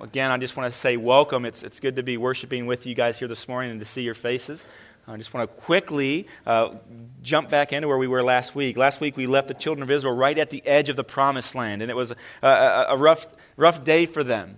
[0.00, 1.44] again, I just want to say welcome.
[1.44, 4.02] It's, it's good to be worshiping with you guys here this morning and to see
[4.02, 4.64] your faces.
[5.06, 6.74] I just want to quickly uh,
[7.22, 8.76] jump back into where we were last week.
[8.76, 11.54] Last week, we left the children of Israel right at the edge of the promised
[11.54, 13.26] land, and it was a, a, a rough,
[13.56, 14.56] rough day for them.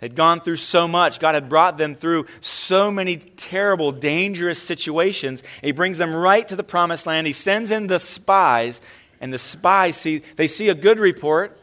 [0.00, 1.20] They'd gone through so much.
[1.20, 5.44] God had brought them through so many terrible, dangerous situations.
[5.62, 7.28] He brings them right to the promised land.
[7.28, 8.80] He sends in the spies,
[9.20, 11.56] and the spies see they see a good report,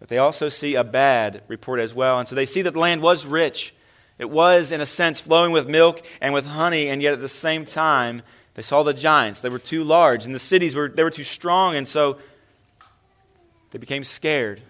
[0.00, 2.18] but they also see a bad report as well.
[2.18, 3.74] And so they see that the land was rich.
[4.18, 7.28] It was, in a sense, flowing with milk and with honey, and yet at the
[7.28, 8.22] same time,
[8.54, 9.40] they saw the giants.
[9.40, 12.18] They were too large, and the cities were, they were too strong, and so
[13.70, 14.60] they became scared.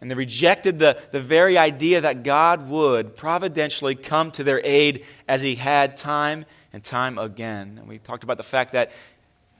[0.00, 5.04] And they rejected the, the very idea that God would providentially come to their aid
[5.28, 7.76] as He had time and time again.
[7.78, 8.92] And we talked about the fact that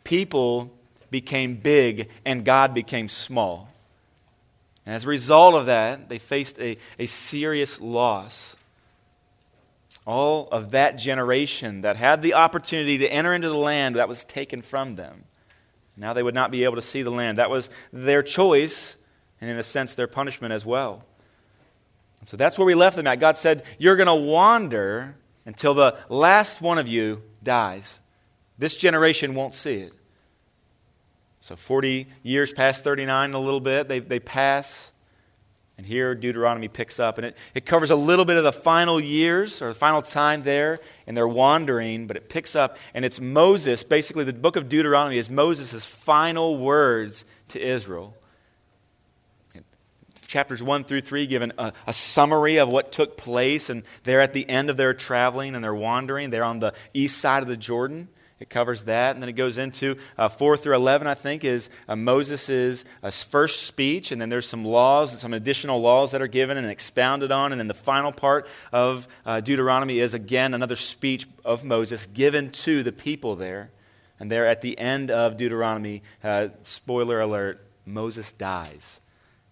[0.05, 0.70] people
[1.11, 3.70] became big and God became small.
[4.87, 8.57] And as a result of that, they faced a, a serious loss.
[10.06, 14.25] All of that generation that had the opportunity to enter into the land that was
[14.25, 15.25] taken from them.
[15.97, 17.39] Now they would not be able to see the land.
[17.39, 18.97] That was their choice
[19.41, 21.05] and in a sense, their punishment as well.
[22.25, 23.20] So that's where we left them at.
[23.20, 27.98] God said, You're going to wander until the last one of you dies.
[28.58, 29.92] This generation won't see it.
[31.41, 34.92] So 40 years past 39, a little bit, they, they pass.
[35.78, 37.16] And here Deuteronomy picks up.
[37.16, 40.42] And it, it covers a little bit of the final years or the final time
[40.42, 42.77] there and they're wandering, but it picks up.
[42.92, 48.14] And it's Moses, basically, the book of Deuteronomy is Moses' final words to Israel
[50.30, 54.20] chapters 1 through 3 give an, a, a, summary of what took place, and they're
[54.20, 56.30] at the end of their traveling and they're wandering.
[56.30, 58.08] They're on the east side of the Jordan.
[58.41, 59.14] It covers that.
[59.14, 63.10] And then it goes into uh, 4 through 11, I think, is uh, Moses' uh,
[63.10, 64.10] first speech.
[64.10, 67.52] And then there's some laws, some additional laws that are given and expounded on.
[67.52, 72.50] And then the final part of uh, Deuteronomy is, again, another speech of Moses given
[72.50, 73.70] to the people there.
[74.18, 78.99] And there at the end of Deuteronomy, uh, spoiler alert, Moses dies.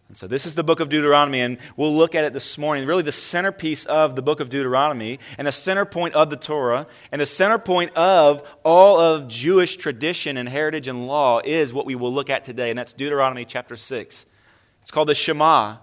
[0.09, 2.87] And so this is the book of Deuteronomy, and we'll look at it this morning.
[2.87, 6.87] Really, the centerpiece of the book of Deuteronomy, and the center point of the Torah,
[7.13, 11.85] and the center point of all of Jewish tradition and heritage and law is what
[11.85, 14.27] we will look at today, and that's Deuteronomy chapter 6.
[14.81, 15.77] It's called the Shema.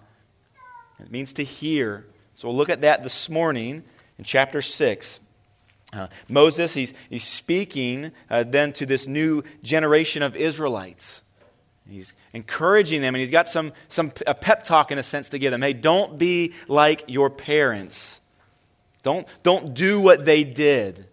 [0.99, 2.07] It means to hear.
[2.33, 3.83] So we'll look at that this morning
[4.17, 5.19] in chapter 6.
[5.93, 11.21] Uh, Moses, he's, he's speaking uh, then to this new generation of Israelites.
[11.89, 15.39] He's encouraging them, and he's got some, some a pep talk in a sense to
[15.39, 15.61] give them.
[15.61, 18.21] Hey, don't be like your parents.
[19.03, 20.97] Don't, don't do what they did.
[20.97, 21.05] And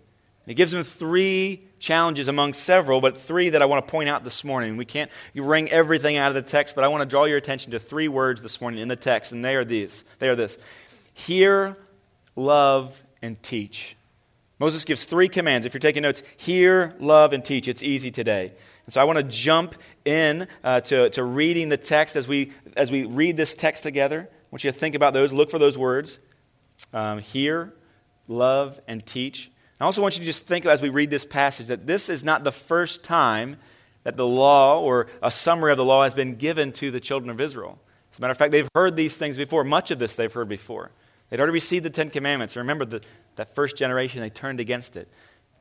[0.47, 4.25] he gives them three challenges among several, but three that I want to point out
[4.25, 4.77] this morning.
[4.77, 7.72] We can't wring everything out of the text, but I want to draw your attention
[7.72, 10.05] to three words this morning in the text, and they are these.
[10.21, 10.59] They are this.
[11.12, 11.77] Hear,
[12.34, 13.97] love, and teach.
[14.59, 15.66] Moses gives three commands.
[15.66, 17.69] If you're taking notes, hear, love, and teach.
[17.69, 18.53] It's easy today.
[18.87, 22.53] And so I want to jump in uh, to, to reading the text as we,
[22.76, 24.28] as we read this text together.
[24.31, 26.19] I want you to think about those, look for those words
[26.93, 27.72] um, hear,
[28.28, 29.50] love, and teach.
[29.81, 32.22] I also want you to just think as we read this passage that this is
[32.22, 33.56] not the first time
[34.04, 37.31] that the law or a summary of the law has been given to the children
[37.31, 37.78] of Israel.
[38.12, 39.64] As a matter of fact, they've heard these things before.
[39.64, 40.91] Much of this they've heard before.
[41.31, 42.56] They'd already received the Ten Commandments.
[42.56, 43.00] Remember, the,
[43.37, 45.09] that first generation, they turned against it.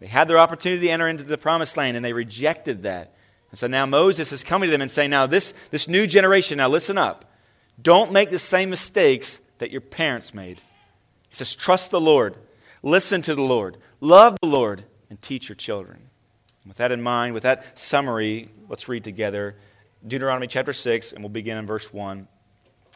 [0.02, 3.14] They had their opportunity to enter into the promised land, and they rejected that.
[3.52, 6.58] And so now Moses is coming to them and saying, Now, this, this new generation,
[6.58, 7.32] now listen up.
[7.80, 10.58] Don't make the same mistakes that your parents made.
[11.30, 12.36] He says, Trust the Lord,
[12.82, 16.10] listen to the Lord, love the Lord, and teach your children.
[16.66, 19.56] With that in mind, with that summary, let's read together
[20.06, 22.28] Deuteronomy chapter 6, and we'll begin in verse 1.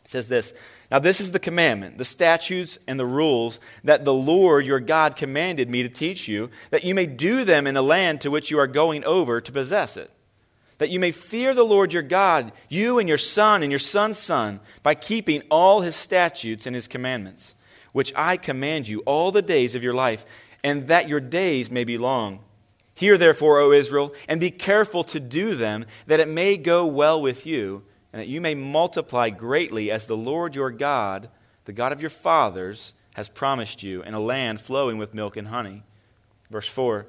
[0.06, 0.54] It says this
[0.92, 5.16] Now, this is the commandment, the statutes, and the rules that the Lord your God
[5.16, 8.52] commanded me to teach you, that you may do them in the land to which
[8.52, 10.12] you are going over to possess it.
[10.78, 14.20] That you may fear the Lord your God, you and your son and your son's
[14.20, 17.56] son, by keeping all his statutes and his commandments,
[17.92, 20.24] which I command you all the days of your life,
[20.64, 22.42] and that your days may be long.
[22.94, 27.20] Hear therefore, O Israel, and be careful to do them, that it may go well
[27.20, 27.84] with you
[28.16, 31.28] and that you may multiply greatly as the Lord your God,
[31.66, 35.50] the God of your fathers, has promised you, in a land flowing with milk and
[35.50, 35.84] honey.
[36.50, 37.08] Verse 4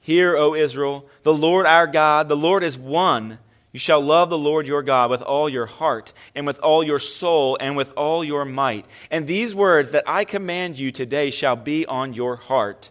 [0.00, 3.40] Hear, O Israel, the Lord our God, the Lord is one.
[3.72, 6.98] You shall love the Lord your God with all your heart, and with all your
[6.98, 8.86] soul, and with all your might.
[9.10, 12.88] And these words that I command you today shall be on your heart.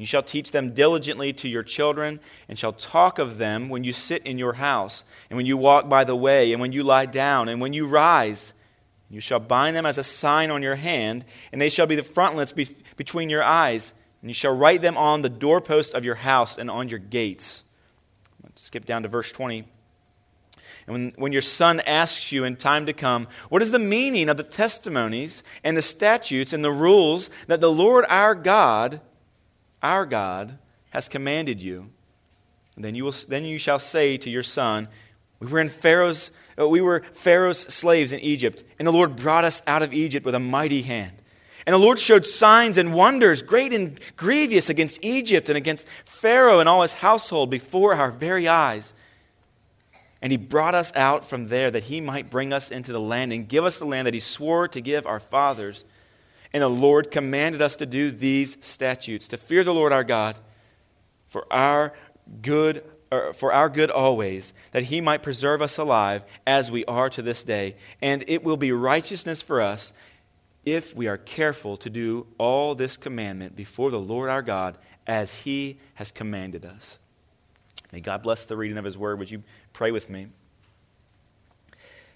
[0.00, 3.92] You shall teach them diligently to your children, and shall talk of them when you
[3.92, 7.04] sit in your house, and when you walk by the way, and when you lie
[7.04, 8.54] down, and when you rise.
[9.10, 12.02] You shall bind them as a sign on your hand, and they shall be the
[12.02, 13.92] frontlets be- between your eyes.
[14.22, 17.64] And you shall write them on the doorpost of your house and on your gates.
[18.42, 19.66] Let's skip down to verse 20.
[20.86, 24.30] And when, when your son asks you in time to come, what is the meaning
[24.30, 29.02] of the testimonies and the statutes and the rules that the Lord our God,
[29.82, 30.58] our God,
[30.90, 31.90] has commanded you?
[32.76, 34.88] then you, will, then you shall say to your son,
[35.38, 36.30] We were in Pharaoh's
[36.60, 40.26] uh, we were Pharaoh's slaves in Egypt, and the Lord brought us out of Egypt
[40.26, 41.12] with a mighty hand.
[41.66, 46.60] And the Lord showed signs and wonders, great and grievous, against Egypt and against Pharaoh
[46.60, 48.92] and all his household before our very eyes.
[50.22, 53.32] And he brought us out from there that he might bring us into the land
[53.32, 55.84] and give us the land that he swore to give our fathers.
[56.52, 60.36] And the Lord commanded us to do these statutes, to fear the Lord our God
[61.28, 61.92] for our
[62.42, 62.82] good
[63.12, 67.22] er, for our good always, that he might preserve us alive as we are to
[67.22, 67.76] this day.
[68.02, 69.92] And it will be righteousness for us
[70.66, 74.76] if we are careful to do all this commandment before the Lord our God
[75.06, 76.98] as he has commanded us.
[77.92, 79.18] May God bless the reading of his word.
[79.18, 79.42] Would you
[79.72, 80.28] pray with me?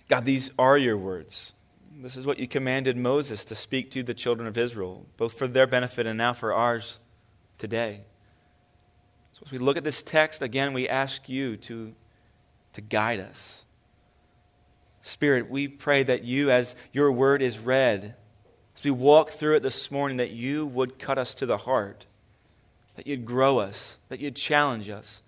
[0.08, 1.54] God, these are your words.
[1.96, 5.46] This is what you commanded Moses to speak to the children of Israel, both for
[5.46, 6.98] their benefit and now for ours
[7.56, 8.00] today.
[9.32, 11.94] So as we look at this text, again, we ask you to,
[12.72, 13.64] to guide us.
[15.02, 18.14] Spirit, we pray that you, as your word is read,
[18.76, 22.06] as we walk through it this morning, that you would cut us to the heart,
[22.96, 25.22] that you'd grow us, that you'd challenge us.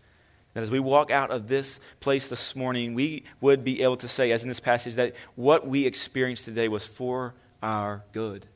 [0.56, 4.08] That as we walk out of this place this morning, we would be able to
[4.08, 8.46] say, as in this passage, that what we experienced today was for our good.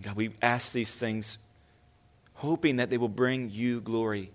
[0.00, 1.38] God, we ask these things
[2.34, 4.30] hoping that they will bring you glory.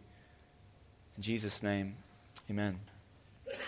[1.16, 1.96] In Jesus' name,
[2.52, 2.78] amen.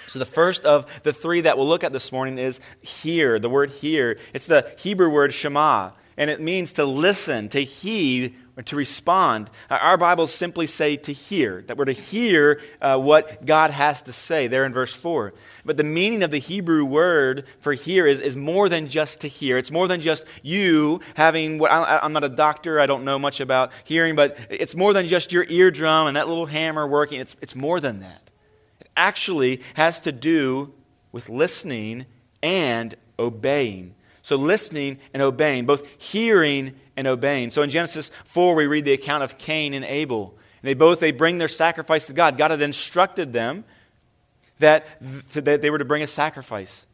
[0.07, 3.39] So, the first of the three that we'll look at this morning is hear.
[3.39, 4.17] The word hear.
[4.33, 9.49] It's the Hebrew word shema, and it means to listen, to heed, to respond.
[9.69, 14.01] Uh, our Bibles simply say to hear, that we're to hear uh, what God has
[14.03, 15.33] to say there in verse 4.
[15.65, 19.27] But the meaning of the Hebrew word for hear is, is more than just to
[19.27, 19.57] hear.
[19.57, 23.19] It's more than just you having what I, I'm not a doctor, I don't know
[23.19, 27.19] much about hearing, but it's more than just your eardrum and that little hammer working.
[27.19, 28.31] It's, it's more than that.
[28.79, 30.73] It actually has to do
[31.11, 32.05] with listening
[32.41, 33.95] and obeying.
[34.25, 37.51] So, listening and obeying, both hearing and obeying.
[37.51, 40.35] So, in Genesis 4, we read the account of Cain and Abel.
[40.63, 42.35] And they both they bring their sacrifice to God.
[42.35, 43.65] God had instructed them
[44.57, 46.87] that, that they were to bring a sacrifice.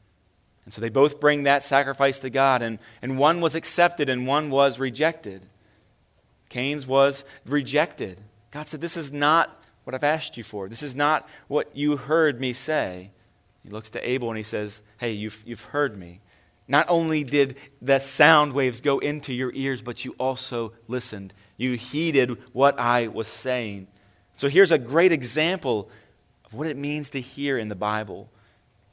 [0.65, 4.27] And so they both bring that sacrifice to God, and, and one was accepted and
[4.27, 5.45] one was rejected.
[6.49, 8.17] Cain's was rejected.
[8.51, 10.67] God said, This is not what I've asked you for.
[10.67, 13.11] This is not what you heard me say.
[13.63, 16.19] He looks to Abel and he says, Hey, you've, you've heard me.
[16.71, 21.33] Not only did the sound waves go into your ears, but you also listened.
[21.57, 23.87] You heeded what I was saying.
[24.37, 25.89] So here's a great example
[26.45, 28.29] of what it means to hear in the Bible.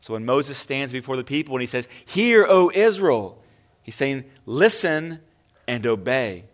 [0.01, 3.41] So when Moses stands before the people and he says, Hear, O Israel,
[3.85, 5.21] he's saying, Listen
[5.69, 6.47] and obey.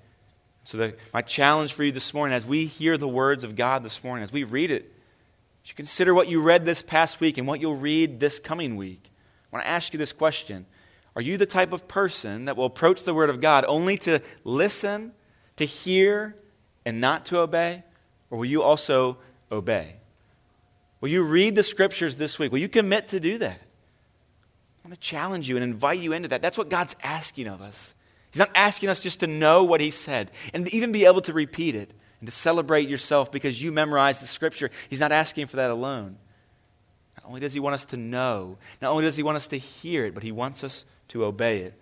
[0.65, 3.83] So, the, my challenge for you this morning, as we hear the words of God
[3.83, 4.93] this morning, as we read it,
[5.65, 9.11] you consider what you read this past week and what you'll read this coming week.
[9.51, 10.67] I want to ask you this question
[11.17, 14.21] are you the type of person that will approach the Word of God only to
[14.43, 15.13] listen,
[15.57, 16.35] to hear,
[16.85, 17.85] and not to obey?
[18.31, 19.19] Or will you also
[19.53, 19.97] obey?
[21.01, 22.51] Will you read the Scriptures this week?
[22.51, 23.61] Will you commit to do that?
[24.85, 26.43] I want to challenge you and invite you into that.
[26.43, 27.95] That's what God's asking of us.
[28.33, 31.33] He's not asking us just to know what He said and even be able to
[31.33, 34.71] repeat it and to celebrate yourself because you memorized the Scripture.
[34.91, 36.17] He's not asking for that alone.
[37.17, 39.59] Not only does He want us to know, not only does He want us to
[39.59, 41.75] hear it, but He wants us to obey it.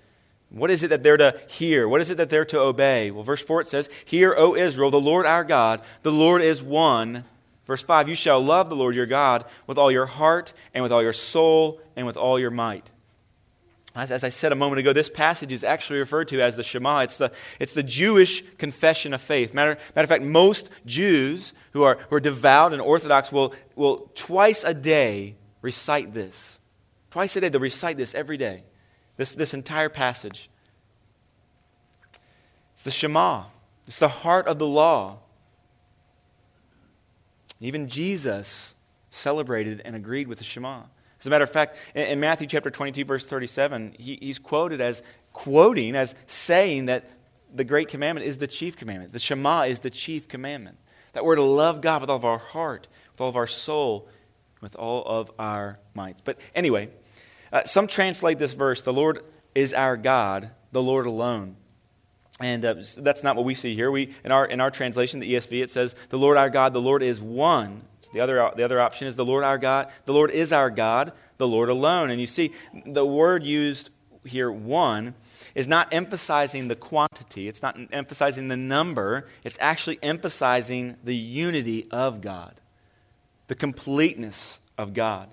[0.51, 1.89] What is it that they're to hear?
[1.89, 3.11] What is it that they're to obey?
[3.11, 6.63] Well, verse 4 it says, Hear, O Israel, the Lord our God, the Lord is
[6.63, 7.25] one.
[7.65, 10.93] Verse 5, You shall love the Lord your God with all your heart, and with
[10.93, 12.91] all your soul, and with all your might.
[13.95, 17.01] As, I said a moment ago, this passage is actually referred to as the Shema.
[17.01, 19.55] It's the, it's the Jewish confession of faith.
[19.55, 24.11] Matter, matter of fact, most Jews who are, who are devout and orthodox will, will
[24.15, 26.61] twice a day recite this.
[27.11, 28.65] Twice a day, they'll recite this every day.
[29.17, 30.49] This, this entire passage.
[32.73, 33.45] It's the Shema,
[33.87, 35.19] it's the heart of the law.
[37.61, 38.75] Even Jesus
[39.11, 40.83] celebrated and agreed with the Shema.
[41.21, 44.81] As a matter of fact, in, in Matthew chapter 22, verse 37, he, he's quoted
[44.81, 47.09] as quoting, as saying that
[47.55, 49.13] the great commandment is the chief commandment.
[49.13, 50.79] The Shema is the chief commandment.
[51.13, 54.09] That we're to love God with all of our heart, with all of our soul,
[54.61, 56.21] with all of our minds.
[56.25, 56.89] But anyway,
[57.53, 59.23] uh, some translate this verse, the Lord
[59.55, 61.57] is our God, the Lord alone.
[62.41, 63.91] And uh, that's not what we see here.
[63.91, 66.81] We, in, our, in our translation, the ESV, it says, The Lord our God, the
[66.81, 67.83] Lord is one.
[68.01, 70.71] So the, other, the other option is, The Lord our God, the Lord is our
[70.71, 72.11] God, the Lord alone.
[72.11, 72.53] And you see,
[72.87, 73.91] the word used
[74.25, 75.15] here, one,
[75.55, 81.89] is not emphasizing the quantity, it's not emphasizing the number, it's actually emphasizing the unity
[81.91, 82.61] of God,
[83.49, 85.29] the completeness of God.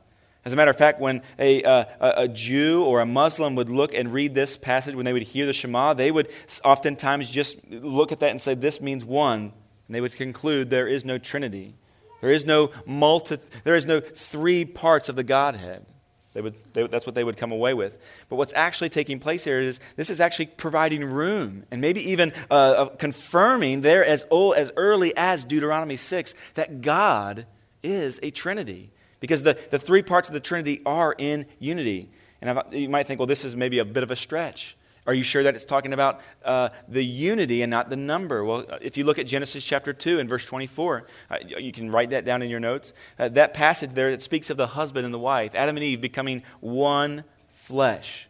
[0.50, 3.94] As a matter of fact, when a, uh, a Jew or a Muslim would look
[3.94, 6.28] and read this passage, when they would hear the Shema, they would
[6.66, 9.54] oftentimes just look at that and say, This means one.
[9.88, 11.76] And they would conclude there is no Trinity.
[12.20, 15.86] There is no multi, there is no three parts of the Godhead.
[16.34, 18.00] They would, they, that's what they would come away with.
[18.28, 22.34] But what's actually taking place here is this is actually providing room and maybe even
[22.50, 27.46] uh, confirming there as, old, as early as Deuteronomy 6 that God
[27.84, 28.90] is a Trinity.
[29.20, 32.10] Because the, the three parts of the Trinity are in unity.
[32.42, 34.78] And I've, you might think, well, this is maybe a bit of a stretch.
[35.08, 38.46] Are you sure that it's talking about uh, the unity and not the number?
[38.46, 42.12] Well, if you look at Genesis chapter 2 and verse 24, uh, you can write
[42.12, 42.94] that down in your notes.
[43.18, 46.00] Uh, that passage there, it speaks of the husband and the wife, Adam and Eve
[46.00, 48.30] becoming one flesh.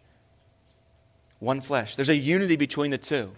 [1.39, 1.95] One flesh.
[1.95, 3.31] There's a unity between the two.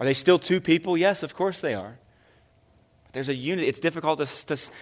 [0.00, 0.96] Are they still two people?
[0.96, 1.98] Yes, of course they are.
[3.14, 3.68] There's a unity.
[3.68, 4.26] It's difficult to,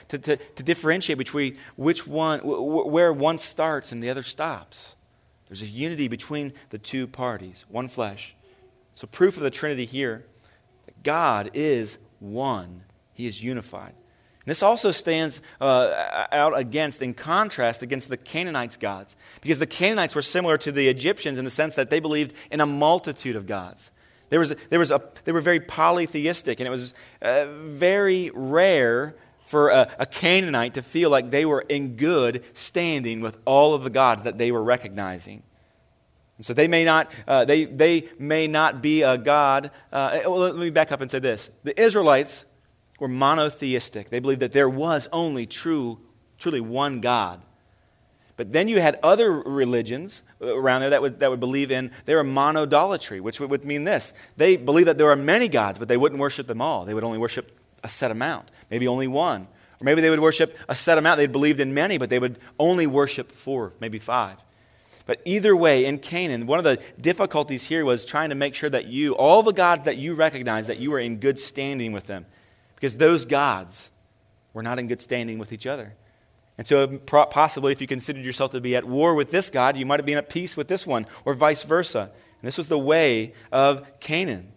[0.09, 4.97] to, to, to differentiate between which one, where one starts and the other stops.
[5.49, 8.35] There's a unity between the two parties, one flesh.
[8.95, 10.25] So, proof of the Trinity here
[10.87, 13.93] that God is one, He is unified.
[14.45, 19.15] And this also stands uh, out against, in contrast, against the Canaanites' gods.
[19.43, 22.63] Because the Canaanites were similar to the Egyptians in the sense that they believed in
[22.63, 23.93] a multitude of gods.
[24.33, 29.15] There was, there was a, they were very polytheistic, and it was uh, very rare
[29.45, 33.85] for a, a, Canaanite to feel like they were in good standing with all of
[33.85, 35.43] the gods that they were recognizing.
[36.39, 39.71] And so they may not, uh, they, they may not be a god.
[39.93, 41.51] Uh, well, let me back up and say this.
[41.63, 42.47] The Israelites
[42.99, 44.09] were monotheistic.
[44.09, 46.01] They believed that there was only true,
[46.39, 47.43] truly one God.
[48.37, 52.15] But then you had other religions around there that would, that would believe in, they
[52.15, 54.15] were monodolatry, which would, mean this.
[54.37, 56.85] They believed that there are many gods, but they wouldn't worship them all.
[56.85, 59.47] They would only worship a set amount, maybe only one.
[59.81, 61.19] Or maybe they would worship a set amount.
[61.19, 64.39] They believed in many, but they would only worship four, maybe five.
[65.05, 68.71] But either way, in Canaan, one of the difficulties here was trying to make sure
[68.71, 72.07] that you, all the gods that you recognize, that you were in good standing with
[72.07, 72.25] them.
[72.77, 73.91] Because those gods
[74.55, 75.95] were not in good standing with each other.
[76.59, 79.87] And so, possibly, if you considered yourself to be at war with this God, you
[79.87, 82.11] might have been at peace with this one, or vice versa.
[82.11, 84.53] And this was the way of Canaan.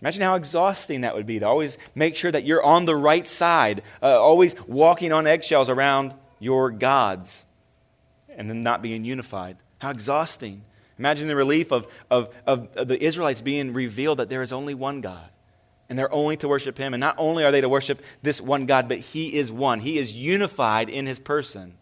[0.00, 3.26] Imagine how exhausting that would be to always make sure that you're on the right
[3.26, 7.46] side, uh, always walking on eggshells around your gods,
[8.28, 9.56] and then not being unified.
[9.78, 10.62] How exhausting.
[10.98, 14.74] Imagine the relief of, of, of, of the Israelites being revealed that there is only
[14.74, 15.30] one God
[15.88, 16.94] and they're only to worship him.
[16.94, 19.80] And not only are they to worship this one God, but he is one.
[19.80, 21.74] He is unified in his person.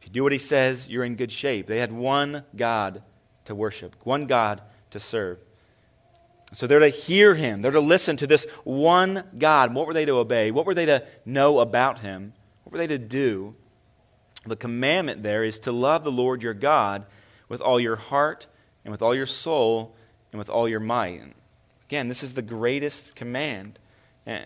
[0.00, 1.66] If you do what he says, you're in good shape.
[1.66, 3.02] They had one God
[3.46, 5.42] to worship, one God to serve.
[6.52, 9.74] So they're to hear him, they're to listen to this one God.
[9.74, 10.52] What were they to obey?
[10.52, 12.32] What were they to know about him?
[12.62, 13.56] What were they to do?
[14.46, 17.06] The commandment there is to love the Lord your God
[17.48, 18.46] with all your heart
[18.84, 19.96] and with all your soul
[20.30, 21.34] and with all your might.
[21.88, 23.78] Again, this is the greatest command.
[24.26, 24.38] Uh,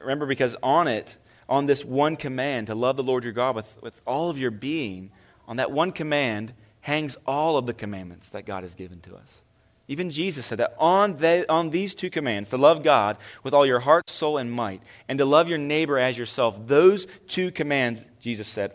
[0.00, 3.80] remember, because on it, on this one command to love the Lord your God with,
[3.82, 5.10] with all of your being,
[5.48, 6.52] on that one command
[6.82, 9.42] hangs all of the commandments that God has given to us.
[9.88, 13.64] Even Jesus said that on, the, on these two commands, to love God with all
[13.64, 18.04] your heart, soul, and might, and to love your neighbor as yourself, those two commands,
[18.20, 18.72] Jesus said,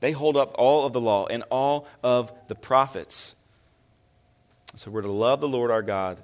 [0.00, 3.36] they hold up all of the law and all of the prophets.
[4.74, 6.22] So we're to love the Lord our God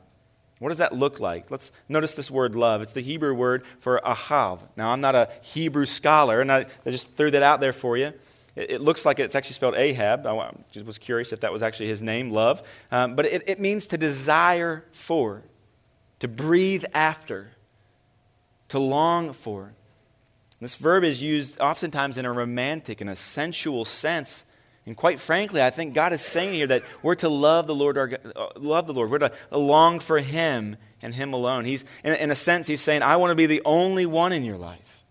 [0.64, 1.50] what does that look like?
[1.50, 2.80] Let's notice this word love.
[2.80, 4.60] It's the Hebrew word for ahav.
[4.78, 7.98] Now, I'm not a Hebrew scholar, and I, I just threw that out there for
[7.98, 8.14] you.
[8.56, 10.26] It, it, looks like it's actually spelled Ahab.
[10.26, 12.62] I just was curious if that was actually his name, love.
[12.90, 15.42] Um, but it, it means to desire for,
[16.20, 17.50] to breathe after,
[18.68, 19.74] to long for.
[20.62, 24.46] This verb is used oftentimes in a romantic and a sensual sense
[24.86, 27.96] and quite frankly, I think God is saying here that we're to love the Lord,
[27.96, 29.10] our, uh, love the Lord.
[29.10, 31.64] We're to long for Him and Him alone.
[31.64, 34.44] He's, in, in a sense, He's saying, I want to be the only one in
[34.44, 35.02] your life.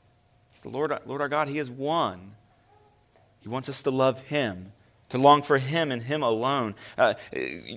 [0.52, 1.48] It's the Lord, Lord our God.
[1.48, 2.34] He is one.
[3.42, 4.72] He wants us to love Him,
[5.10, 6.76] to long for Him and Him alone.
[6.96, 7.16] Uh,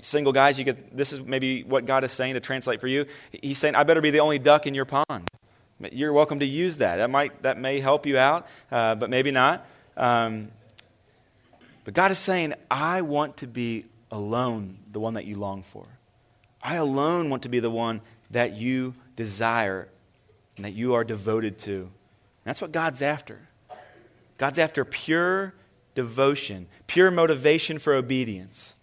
[0.02, 3.06] single guys, you get this is maybe what God is saying to translate for you.
[3.32, 5.28] He's saying, I better be the only duck in your pond.
[5.92, 6.96] You're welcome to use that.
[6.96, 9.66] That might that may help you out, uh, but maybe not.
[9.96, 10.48] Um,
[11.86, 15.86] But God is saying, I want to be alone, the one that you long for.
[16.60, 18.00] I alone want to be the one
[18.32, 19.86] that you desire
[20.56, 21.82] and that you are devoted to.
[21.82, 21.90] And
[22.42, 23.38] that's what God's after.
[24.36, 25.54] God's after pure
[25.94, 28.74] devotion, pure motivation for obedience.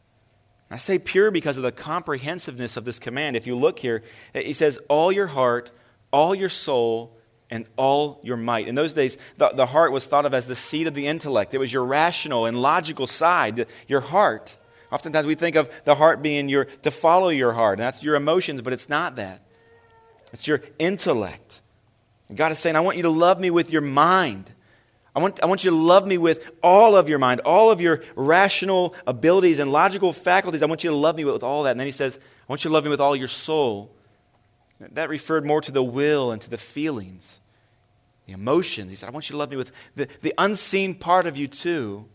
[0.72, 3.36] I say pure because of the comprehensiveness of this command.
[3.36, 4.02] If you look here,
[4.34, 5.72] he says, all your heart,
[6.14, 7.18] all your soul,
[7.54, 8.68] and all your might.
[8.68, 11.54] In those days, the, the heart was thought of as the seat of the intellect.
[11.54, 14.58] It was your rational and logical side, your heart.
[14.92, 18.16] Oftentimes we think of the heart being your to follow your heart, and that's your
[18.16, 19.44] emotions, but it's not that.
[20.34, 21.62] It's your intellect.
[22.28, 24.52] And God is saying, I want you to love me with your mind.
[25.16, 27.82] I want, I want you to love me with all of your mind, all of
[27.82, 30.64] your rational abilities and logical faculties.
[30.64, 31.72] I want you to love me with all that.
[31.72, 33.93] And then he says, I want you to love me with all your soul.
[34.80, 37.40] That referred more to the will and to the feelings,
[38.26, 38.92] the emotions.
[38.92, 41.48] He said, I want you to love me with the, the unseen part of you
[41.48, 42.06] too,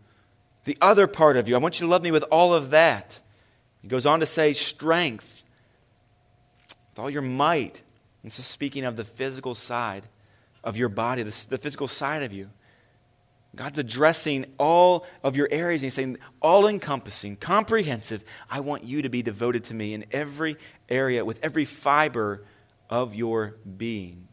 [0.65, 1.55] the other part of you.
[1.55, 3.21] I want you to love me with all of that.
[3.81, 5.45] He goes on to say, strength,
[6.91, 7.83] with all your might.
[8.25, 10.05] This is speaking of the physical side
[10.62, 12.50] of your body, the, the physical side of you.
[13.57, 18.25] God's addressing all of your areas and He's saying, all encompassing, comprehensive.
[18.50, 20.57] I want you to be devoted to me in every
[20.88, 22.45] area, with every fiber
[22.90, 24.28] of your being.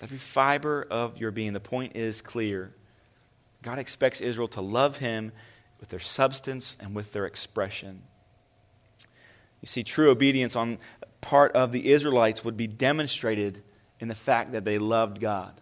[0.00, 1.52] Every fiber of your being.
[1.54, 2.74] The point is clear.
[3.62, 5.32] God expects Israel to love Him
[5.80, 8.02] with their substance and with their expression.
[9.60, 10.78] You see, true obedience on
[11.20, 13.62] part of the Israelites would be demonstrated
[13.98, 15.61] in the fact that they loved God.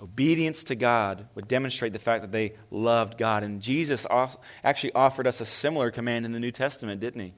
[0.00, 3.42] Obedience to God would demonstrate the fact that they loved God.
[3.42, 4.06] And Jesus
[4.62, 7.32] actually offered us a similar command in the New Testament, didn't he?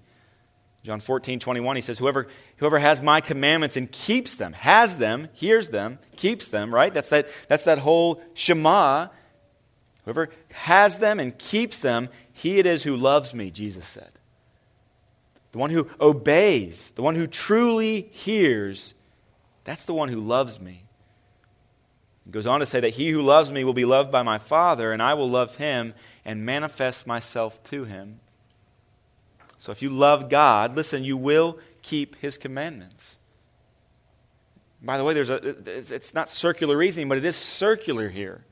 [0.82, 2.26] John 14, 21, he says, whoever,
[2.56, 6.92] whoever has my commandments and keeps them, has them, hears them, keeps them, right?
[6.92, 9.08] That's that, that's that whole Shema.
[10.04, 14.10] Whoever has them and keeps them, he it is who loves me, Jesus said.
[15.52, 18.94] The one who obeys, the one who truly hears,
[19.64, 20.84] that's the one who loves me.
[22.30, 24.38] He goes on to say that he who loves me will be loved by my
[24.38, 28.20] Father, and I will love him and manifest myself to him.
[29.58, 33.18] So if you love God, listen, you will keep his commandments.
[34.80, 38.44] By the way, there's a, it's not circular reasoning, but it is circular here.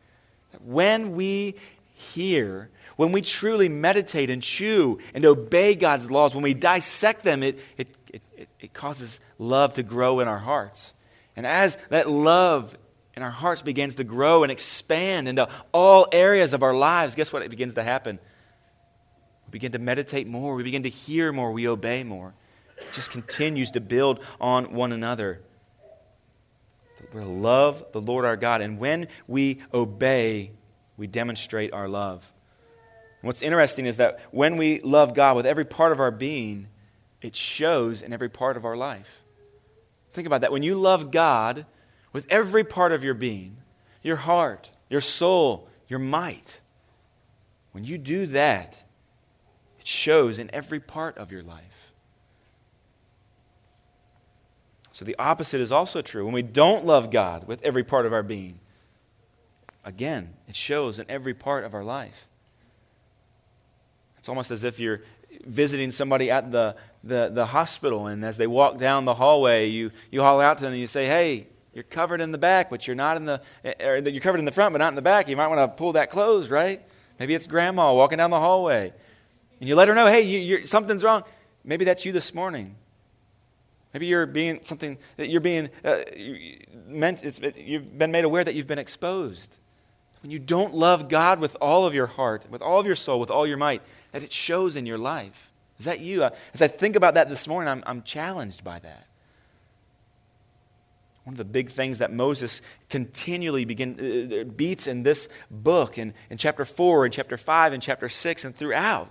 [0.64, 1.54] When we
[1.94, 7.44] hear, when we truly meditate and chew and obey God's laws, when we dissect them,
[7.44, 10.94] it, it, it, it causes love to grow in our hearts.
[11.36, 12.76] And as that love
[13.18, 17.32] and our hearts begins to grow and expand into all areas of our lives, guess
[17.32, 17.42] what?
[17.42, 18.20] It begins to happen.
[19.48, 20.54] We begin to meditate more.
[20.54, 21.50] We begin to hear more.
[21.50, 22.32] We obey more.
[22.76, 25.40] It just continues to build on one another.
[27.12, 28.60] We love the Lord our God.
[28.60, 30.52] And when we obey,
[30.96, 32.32] we demonstrate our love.
[33.20, 36.68] And what's interesting is that when we love God with every part of our being,
[37.20, 39.24] it shows in every part of our life.
[40.12, 40.52] Think about that.
[40.52, 41.66] When you love God,
[42.12, 43.58] with every part of your being
[44.02, 46.60] your heart, your soul, your might.
[47.72, 48.84] When you do that,
[49.78, 51.92] it shows in every part of your life.
[54.92, 56.24] So the opposite is also true.
[56.24, 58.58] When we don't love God with every part of our being,
[59.84, 62.28] again, it shows in every part of our life.
[64.18, 65.02] It's almost as if you're
[65.44, 69.92] visiting somebody at the, the, the hospital, and as they walk down the hallway, you,
[70.10, 71.46] you haul out to them and you say, Hey,
[71.78, 74.44] you're covered in the back, but you're not in the, eh, or you're covered in
[74.44, 75.28] the front, but not in the back.
[75.28, 76.82] You might want to pull that closed, right?
[77.20, 78.92] Maybe it's grandma walking down the hallway.
[79.60, 81.22] And you let her know, hey, you, something's wrong.
[81.62, 82.74] Maybe that's you this morning.
[83.94, 85.98] Maybe you're being something, that you're being, uh,
[86.88, 87.22] meant,
[87.56, 89.56] you've been made aware that you've been exposed.
[90.22, 93.20] When you don't love God with all of your heart, with all of your soul,
[93.20, 95.52] with all your might, that it shows in your life.
[95.78, 96.24] Is that you?
[96.52, 99.07] As I think about that this morning, I'm, I'm challenged by that.
[101.28, 105.98] One of the big things that Moses continually begin, uh, uh, beats in this book,
[105.98, 109.10] in, in chapter 4, and chapter 5, and chapter 6, and throughout,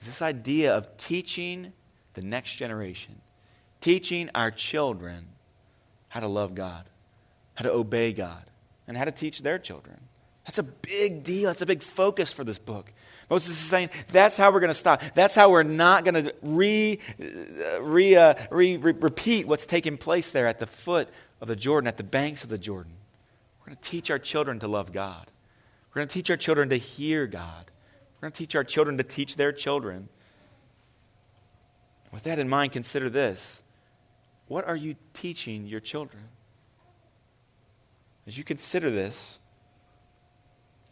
[0.00, 1.74] is this idea of teaching
[2.14, 3.20] the next generation,
[3.80, 5.28] teaching our children
[6.08, 6.86] how to love God,
[7.54, 8.42] how to obey God,
[8.88, 10.00] and how to teach their children.
[10.44, 11.50] That's a big deal.
[11.50, 12.92] That's a big focus for this book.
[13.32, 15.02] Moses is saying that's how we're going to stop.
[15.14, 16.98] That's how we're not going to re,
[17.80, 21.08] re, uh, re, re, repeat what's taking place there at the foot
[21.40, 22.92] of the Jordan, at the banks of the Jordan.
[23.58, 25.28] We're going to teach our children to love God.
[25.88, 27.70] We're going to teach our children to hear God.
[28.20, 30.10] We're going to teach our children to teach their children.
[32.12, 33.62] With that in mind, consider this.
[34.46, 36.24] What are you teaching your children?
[38.26, 39.38] As you consider this,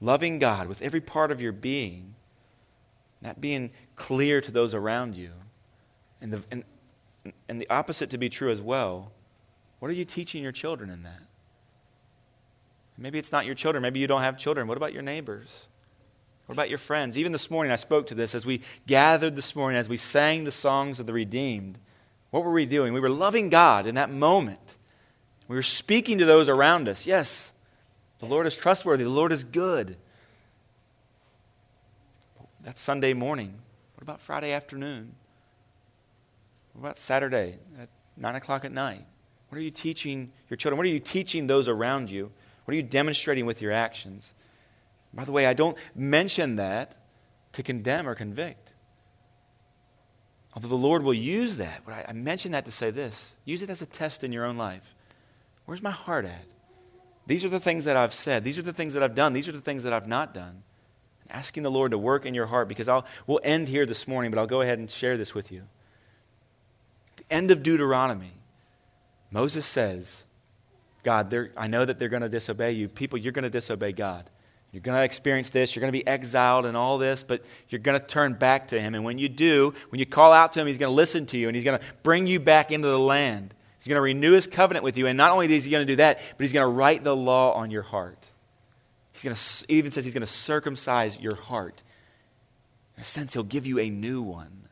[0.00, 2.14] loving God with every part of your being,
[3.22, 5.30] that being clear to those around you,
[6.20, 6.64] and the, and,
[7.48, 9.12] and the opposite to be true as well,
[9.78, 11.22] what are you teaching your children in that?
[12.98, 13.82] Maybe it's not your children.
[13.82, 14.66] Maybe you don't have children.
[14.66, 15.68] What about your neighbors?
[16.44, 17.16] What about your friends?
[17.16, 20.44] Even this morning, I spoke to this as we gathered this morning, as we sang
[20.44, 21.78] the songs of the redeemed.
[22.30, 22.92] What were we doing?
[22.92, 24.76] We were loving God in that moment.
[25.48, 27.06] We were speaking to those around us.
[27.06, 27.52] Yes,
[28.18, 29.96] the Lord is trustworthy, the Lord is good.
[32.62, 33.58] That's Sunday morning.
[33.94, 35.14] What about Friday afternoon?
[36.72, 39.06] What about Saturday at 9 o'clock at night?
[39.48, 40.76] What are you teaching your children?
[40.76, 42.30] What are you teaching those around you?
[42.64, 44.34] What are you demonstrating with your actions?
[45.12, 46.96] By the way, I don't mention that
[47.52, 48.72] to condemn or convict.
[50.54, 53.70] Although the Lord will use that, but I mention that to say this use it
[53.70, 54.94] as a test in your own life.
[55.64, 56.46] Where's my heart at?
[57.26, 58.44] These are the things that I've said.
[58.44, 59.32] These are the things that I've done.
[59.32, 60.62] These are the things that I've not done.
[61.30, 64.30] Asking the Lord to work in your heart because I'll, we'll end here this morning,
[64.30, 65.62] but I'll go ahead and share this with you.
[67.12, 68.32] At the end of Deuteronomy,
[69.30, 70.24] Moses says,
[71.02, 72.88] God, I know that they're going to disobey you.
[72.88, 74.28] People, you're going to disobey God.
[74.72, 75.74] You're going to experience this.
[75.74, 78.80] You're going to be exiled and all this, but you're going to turn back to
[78.80, 78.94] Him.
[78.94, 81.38] And when you do, when you call out to Him, He's going to listen to
[81.38, 83.54] you and He's going to bring you back into the land.
[83.78, 85.06] He's going to renew His covenant with you.
[85.06, 87.16] And not only is He going to do that, but He's going to write the
[87.16, 88.29] law on your heart.
[89.20, 91.82] He's going to, he even says He's going to circumcise your heart.
[92.96, 94.68] In a sense, He'll give you a new one.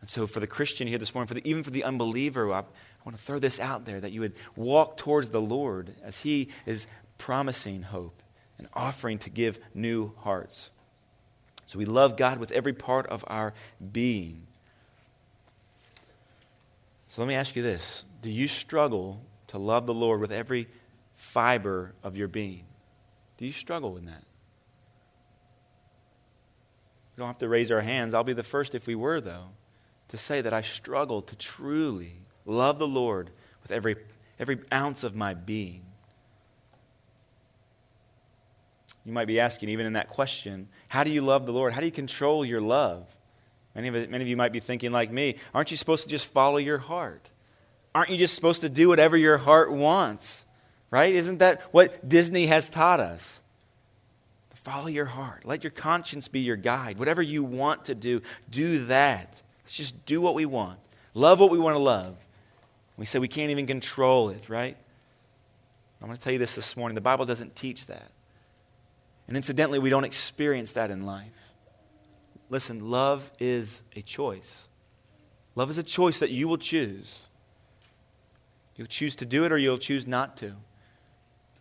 [0.00, 2.60] And so, for the Christian here this morning, for the, even for the unbeliever, I,
[2.60, 2.64] I
[3.04, 6.50] want to throw this out there that you would walk towards the Lord as He
[6.66, 6.86] is
[7.18, 8.22] promising hope
[8.58, 10.70] and offering to give new hearts.
[11.66, 13.54] So we love God with every part of our
[13.92, 14.46] being.
[17.08, 20.68] So let me ask you this Do you struggle to love the Lord with every
[21.14, 22.66] fiber of your being?
[23.40, 24.22] Do you struggle in that?
[27.16, 28.12] We don't have to raise our hands.
[28.12, 29.46] I'll be the first if we were, though,
[30.08, 32.12] to say that I struggle to truly
[32.44, 33.30] love the Lord
[33.62, 33.96] with every,
[34.38, 35.82] every ounce of my being.
[39.06, 41.72] You might be asking, even in that question, how do you love the Lord?
[41.72, 43.06] How do you control your love?
[43.74, 46.26] Many of, many of you might be thinking, like me, aren't you supposed to just
[46.30, 47.30] follow your heart?
[47.94, 50.44] Aren't you just supposed to do whatever your heart wants?
[50.90, 51.14] Right?
[51.14, 53.40] Isn't that what Disney has taught us?
[54.54, 55.46] Follow your heart.
[55.46, 56.98] Let your conscience be your guide.
[56.98, 59.40] Whatever you want to do, do that.
[59.64, 60.78] Let's just do what we want.
[61.14, 62.16] Love what we want to love.
[62.98, 64.76] We say we can't even control it, right?
[66.00, 66.94] I'm going to tell you this this morning.
[66.94, 68.10] The Bible doesn't teach that.
[69.28, 71.52] And incidentally, we don't experience that in life.
[72.50, 74.68] Listen, love is a choice.
[75.54, 77.26] Love is a choice that you will choose.
[78.76, 80.56] You'll choose to do it or you'll choose not to.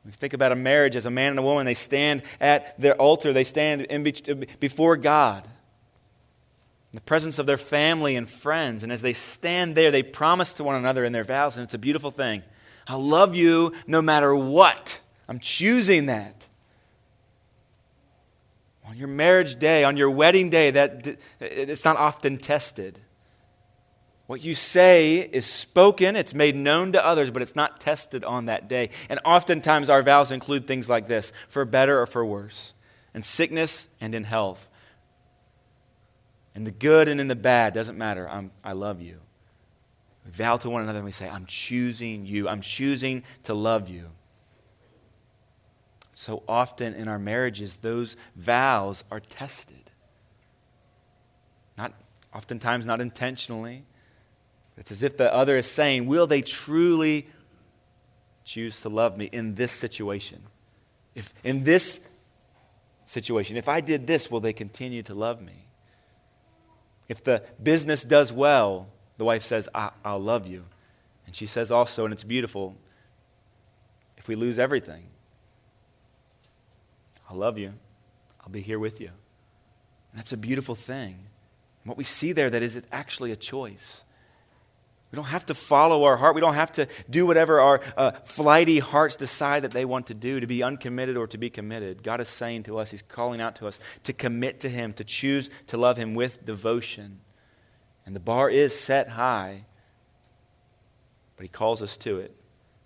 [0.06, 1.66] We think about a marriage as a man and a woman.
[1.66, 7.58] They stand at their altar, they stand be- before God, in the presence of their
[7.58, 8.82] family and friends.
[8.84, 11.74] And as they stand there, they promise to one another in their vows, and it's
[11.74, 12.44] a beautiful thing.
[12.88, 15.00] I'll love you no matter what.
[15.28, 16.48] I'm choosing that
[18.90, 23.00] on your marriage day, on your wedding day, that it's not often tested.
[24.30, 28.46] What you say is spoken, it's made known to others, but it's not tested on
[28.46, 28.92] that day.
[29.10, 32.76] And oftentimes our vows include things like this for better or for worse,
[33.16, 34.70] in sickness and in health.
[36.54, 38.30] In the good and in the bad, doesn't matter.
[38.30, 39.18] I'm, I love you.
[40.24, 42.48] We vow to one another and we say, I'm choosing you.
[42.48, 44.12] I'm choosing to love you.
[46.14, 49.90] So often in our marriages, those vows are tested.
[51.80, 51.94] Not
[52.32, 53.86] oftentimes not intentionally.
[54.80, 57.28] It's as if the other is saying, Will they truly
[58.44, 60.42] choose to love me in this situation?
[61.14, 62.08] If in this
[63.06, 65.66] situation, if I did this, will they continue to love me?
[67.10, 68.88] If the business does well,
[69.18, 70.64] the wife says, I- will love you.
[71.26, 72.76] And she says also, and it's beautiful,
[74.18, 75.04] if we lose everything,
[77.30, 77.74] I'll love you.
[78.42, 79.08] I'll be here with you.
[79.08, 81.16] And that's a beautiful thing.
[81.84, 84.04] And what we see there that is it's actually a choice.
[85.12, 86.36] We don't have to follow our heart.
[86.36, 90.14] We don't have to do whatever our uh, flighty hearts decide that they want to
[90.14, 92.04] do, to be uncommitted or to be committed.
[92.04, 95.04] God is saying to us, He's calling out to us to commit to Him, to
[95.04, 97.22] choose to love Him with devotion.
[98.06, 99.66] And the bar is set high,
[101.38, 102.36] but He calls us to it,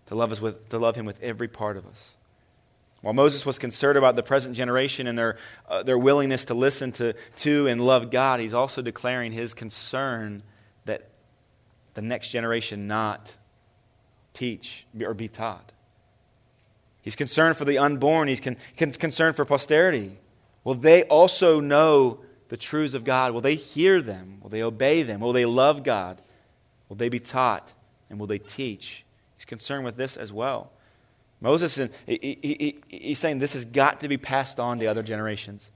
[0.06, 2.16] to love, us with, to love Him with every part of us.
[3.02, 5.36] While Moses was concerned about the present generation and their,
[5.68, 10.42] uh, their willingness to listen to, to and love God, he's also declaring his concern
[11.94, 13.36] the next generation not
[14.34, 15.72] teach or be taught.
[17.02, 18.28] He's concerned for the unborn.
[18.28, 20.18] He's con- con- concerned for posterity.
[20.64, 23.34] Will they also know the truths of God?
[23.34, 24.38] Will they hear them?
[24.42, 25.20] Will they obey them?
[25.20, 26.22] Will they love God?
[26.88, 27.74] Will they be taught?
[28.10, 29.06] And will they teach?
[29.36, 30.72] He's concerned with this as well.
[31.42, 31.76] Moses,
[32.06, 35.72] he, he, he's saying this has got to be passed on to other generations.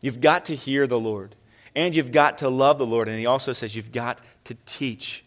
[0.00, 1.36] You've got to hear the Lord,
[1.74, 3.06] and you've got to love the Lord.
[3.06, 5.24] And he also says you've got to teach.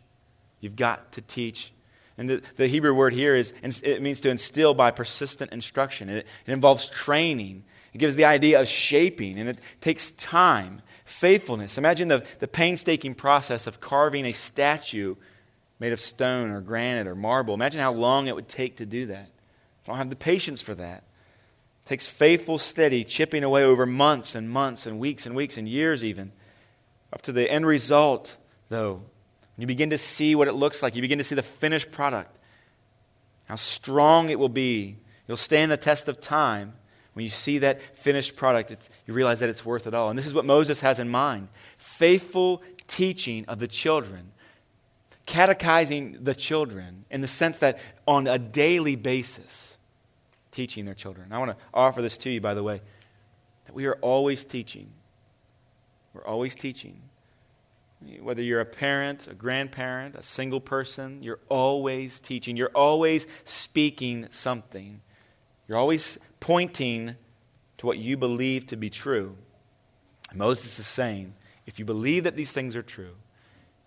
[0.59, 1.71] You've got to teach.
[2.17, 6.09] And the, the Hebrew word here is it means to instill by persistent instruction.
[6.09, 7.63] It, it involves training.
[7.93, 11.77] It gives the idea of shaping, and it takes time, faithfulness.
[11.77, 15.15] Imagine the, the painstaking process of carving a statue
[15.79, 17.53] made of stone or granite or marble.
[17.53, 19.29] Imagine how long it would take to do that.
[19.85, 21.03] I don't have the patience for that.
[21.85, 25.67] It takes faithful, steady chipping away over months and months and weeks and weeks and
[25.67, 26.31] years, even.
[27.11, 29.03] Up to the end result, though,
[29.61, 32.39] you begin to see what it looks like, you begin to see the finished product,
[33.47, 34.97] how strong it will be.
[35.27, 36.73] You'll stand the test of time.
[37.13, 40.09] When you see that finished product, you realize that it's worth it all.
[40.09, 44.31] And this is what Moses has in mind faithful teaching of the children
[45.29, 49.77] catechizing the children in the sense that on a daily basis,
[50.51, 51.31] teaching their children.
[51.31, 52.81] I want to offer this to you, by the way,
[53.65, 54.89] that we are always teaching.
[56.15, 56.99] We're always teaching.
[58.21, 62.55] Whether you're a parent, a grandparent, a single person, you're always teaching.
[62.55, 65.01] You're always speaking something.
[65.67, 67.15] You're always pointing
[67.77, 69.35] to what you believe to be true.
[70.33, 71.33] Moses is saying,
[71.65, 73.15] if you believe that these things are true,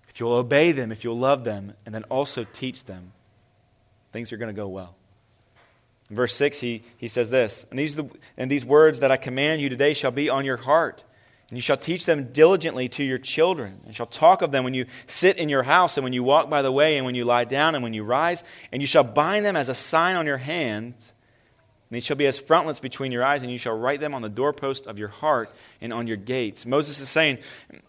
[0.09, 3.13] if you'll obey them, if you'll love them, and then also teach them,
[4.13, 4.95] things are going to go well.
[6.11, 8.05] In verse 6, he, he says this and these, the,
[8.37, 11.05] and these words that I command you today shall be on your heart.
[11.53, 14.73] And you shall teach them diligently to your children, and shall talk of them when
[14.73, 17.27] you sit in your house, and when you walk by the way, and when you
[17.27, 18.43] lie down, and when you rise.
[18.73, 21.05] And you shall bind them as a sign on your hand, and
[21.91, 24.31] they shall be as frontlets between your eyes, and you shall write them on the
[24.31, 26.65] doorpost of your heart and on your gates.
[26.65, 27.37] Moses is saying,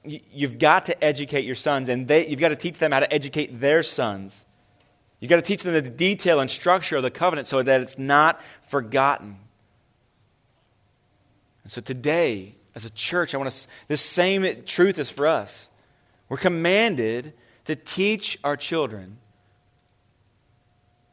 [0.04, 3.13] You've got to educate your sons, and they, you've got to teach them how to
[3.13, 4.45] educate their sons.
[5.21, 7.97] You've got to teach them the detail and structure of the covenant so that it's
[7.97, 9.38] not forgotten.
[11.63, 15.69] And so today, as a church, I want to, this same truth is for us.
[16.29, 17.33] We're commanded
[17.65, 19.17] to teach our children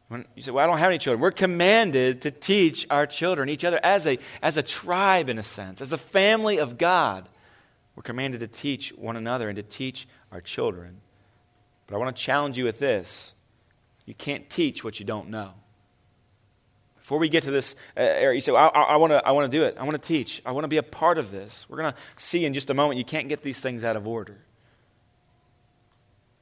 [0.09, 1.21] when you say, Well, I don't have any children.
[1.21, 5.43] We're commanded to teach our children, each other, as a, as a tribe, in a
[5.43, 7.29] sense, as a family of God.
[7.95, 11.01] We're commanded to teach one another and to teach our children.
[11.87, 13.35] But I want to challenge you with this
[14.07, 15.53] you can't teach what you don't know.
[17.11, 19.65] Before we get to this uh, area, you say, well, I, I, want to do
[19.65, 19.77] it.
[19.77, 20.41] I want to teach.
[20.47, 21.67] I want to be a part of this.
[21.69, 24.07] We're going to see in just a moment you can't get these things out of
[24.07, 24.39] order.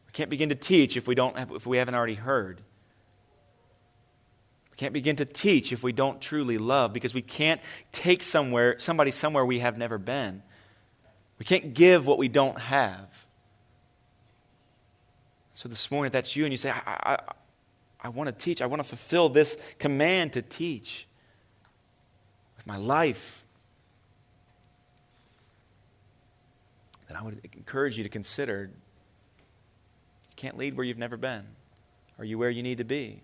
[0.06, 2.60] We can't begin to teach if we, don't have, if we haven't already heard
[4.70, 8.78] We can't begin to teach if we don't truly love because we can't take somewhere
[8.78, 10.42] somebody somewhere we have never been.
[11.38, 13.24] We can't give what we don't have.
[15.54, 17.18] So this morning, if that's you and you say, I, I,
[18.00, 21.06] I want to teach, I want to fulfill this command to teach
[22.56, 23.44] with my life,
[27.08, 28.70] then I would encourage you to consider
[30.30, 31.46] you can't lead where you've never been.
[32.18, 33.22] Are you where you need to be?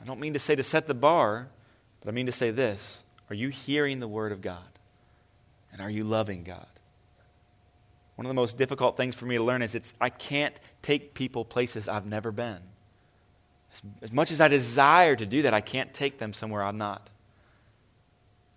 [0.00, 1.48] I don't mean to say to set the bar,
[2.00, 4.62] but I mean to say this Are you hearing the Word of God?
[5.72, 6.66] And are you loving God?
[8.16, 11.14] One of the most difficult things for me to learn is it's I can't take
[11.14, 12.60] people places I've never been.
[13.72, 16.78] As, as much as I desire to do that, I can't take them somewhere I'm
[16.78, 17.10] not.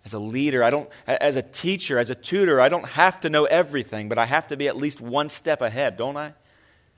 [0.04, 3.30] As a leader, I don't as a teacher, as a tutor, I don't have to
[3.30, 6.34] know everything, but I have to be at least one step ahead, don't I?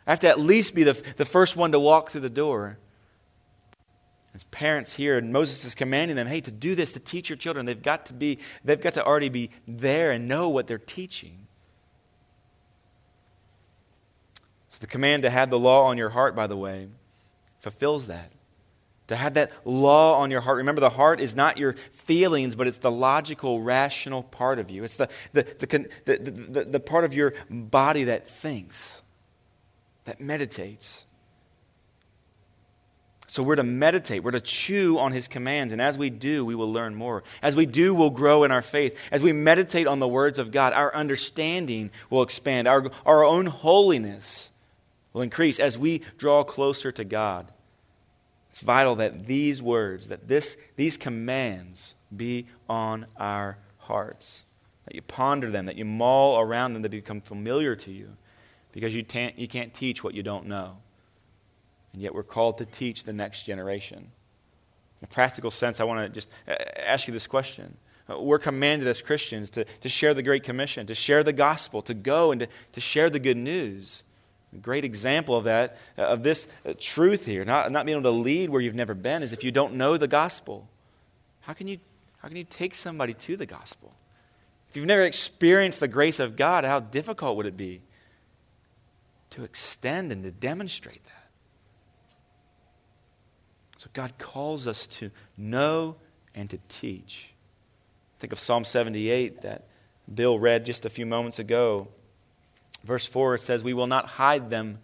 [0.07, 2.79] I have to at least be the, the first one to walk through the door.
[4.35, 7.37] As parents here, and Moses is commanding them, hey, to do this, to teach your
[7.37, 10.77] children, they've got to be, they've got to already be there and know what they're
[10.79, 11.47] teaching.
[14.71, 16.89] So the command to have the law on your heart, by the way,
[17.65, 18.31] fulfills that.
[19.09, 20.59] To have that law on your heart.
[20.59, 24.85] Remember, the heart is not your feelings, but it's the logical, rational part of you.
[24.85, 29.03] It's the, the, the, the, the, the part of your body that thinks,
[30.05, 31.05] that meditates.
[33.27, 36.55] So we're to meditate, we're to chew on his commands, and as we do, we
[36.55, 37.25] will learn more.
[37.43, 38.97] As we do, we'll grow in our faith.
[39.11, 43.47] As we meditate on the words of God, our understanding will expand, our, our own
[43.47, 44.51] holiness
[45.13, 47.51] will increase as we draw closer to God.
[48.55, 54.47] It's vital that these words, that this, these commands be on our hearts,
[54.85, 58.17] that you ponder them, that you mull around them, that become familiar to you,
[58.71, 60.79] because you can't, you can't teach what you don't know
[61.95, 63.99] and yet we're called to teach the next generation.
[63.99, 67.77] In a practical sense, I want to just uh, ask you this question.
[68.11, 71.83] Uh, we're commanded as Christians to, to share the Great Commission, to share the gospel,
[71.83, 74.03] to go and to, to share the good news.
[74.55, 78.17] A great example of that, uh, of this truth here, not, not being able to
[78.17, 80.69] lead where you've never been, is if you don't know the gospel.
[81.41, 81.79] How can you,
[82.19, 83.93] how can you take somebody to the gospel?
[84.71, 87.83] If you've never experienced the grace of God, how difficult would it be
[89.31, 91.29] to extend and to demonstrate that?
[93.77, 95.97] So God calls us to know
[96.35, 97.35] and to teach.
[98.19, 99.67] Think of Psalm 78 that
[100.13, 101.89] Bill read just a few moments ago.
[102.85, 104.79] Verse 4 it says, We will not hide them,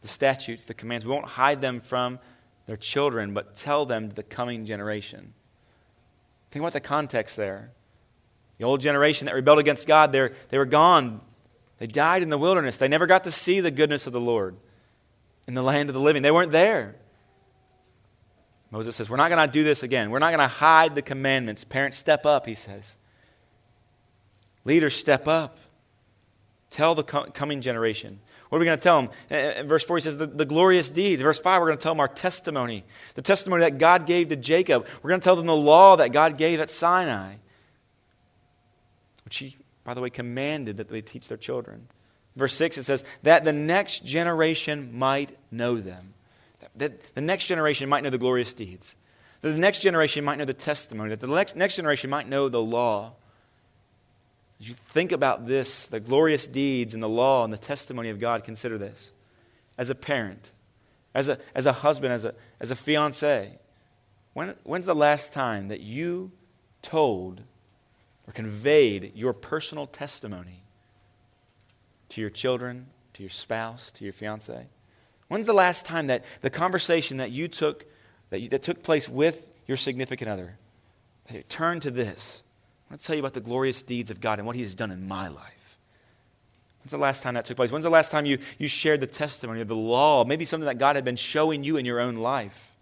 [0.00, 1.04] the statutes, the commands.
[1.04, 2.18] We won't hide them from
[2.66, 5.34] their children, but tell them to the coming generation.
[6.50, 7.70] Think about the context there.
[8.58, 11.20] The old generation that rebelled against God, they were gone.
[11.78, 12.78] They died in the wilderness.
[12.78, 14.56] They never got to see the goodness of the Lord
[15.46, 16.22] in the land of the living.
[16.22, 16.96] They weren't there.
[18.70, 20.10] Moses says, We're not going to do this again.
[20.10, 21.64] We're not going to hide the commandments.
[21.64, 22.96] Parents, step up, he says.
[24.64, 25.58] Leaders, step up.
[26.70, 28.20] Tell the coming generation.
[28.48, 29.10] What are we going to tell them?
[29.30, 31.22] In verse 4, he says, the, the, glorious deeds.
[31.22, 32.84] Verse 5, we're going to tell them our testimony.
[33.14, 34.86] The testimony that God gave to Jacob.
[35.02, 37.34] We're going to tell them the law that God gave at Sinai,
[39.24, 41.88] which he, by the way, commanded that they teach their children.
[42.34, 46.14] Verse 6, it says, that the next generation might know them
[46.76, 48.96] that the next generation might know the glorious deeds,
[49.40, 52.48] that the next generation might know the testimony, that the next, next generation might know
[52.48, 53.12] the law.
[54.60, 58.18] As you think about this, the glorious deeds and the law and the testimony of
[58.18, 59.12] God, consider this.
[59.76, 60.52] As a parent,
[61.14, 63.58] as a, as a husband, as a, as a fiance,
[64.32, 66.32] when, when's the last time that you
[66.80, 67.42] told
[68.26, 70.62] or conveyed your personal testimony
[72.08, 74.66] to your children, to your spouse, to your fiance?
[75.28, 77.84] When's the last time that the conversation that you took,
[78.30, 80.56] that, you, that took place with your significant other,
[81.26, 82.42] that you turned to this?
[82.88, 84.74] I want to tell you about the glorious deeds of God and what He has
[84.74, 85.78] done in my life.
[86.80, 87.72] When's the last time that took place?
[87.72, 90.78] When's the last time you, you shared the testimony of the law, maybe something that
[90.78, 92.72] God had been showing you in your own life?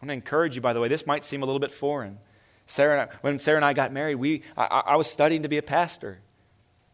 [0.00, 2.18] I want to encourage you, by the way, this might seem a little bit foreign.
[2.66, 5.48] Sarah and I, when Sarah and I got married, we, I, I was studying to
[5.48, 6.18] be a pastor.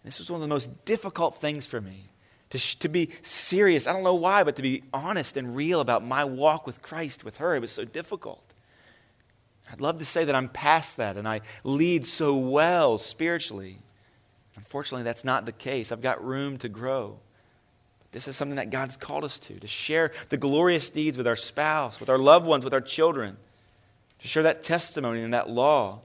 [0.05, 2.11] This was one of the most difficult things for me
[2.51, 3.87] to, to be serious.
[3.87, 7.25] I don't know why, but to be honest and real about my walk with Christ
[7.25, 7.57] with her.
[7.57, 8.54] It was so difficult.
[9.71, 13.79] I'd love to say that I'm past that and I lead so well spiritually.
[14.57, 15.91] Unfortunately, that's not the case.
[15.91, 17.19] I've got room to grow.
[18.13, 21.35] This is something that God's called us to, to share the glorious deeds with our
[21.35, 23.37] spouse, with our loved ones, with our children,
[24.21, 26.01] to share that testimony and that law.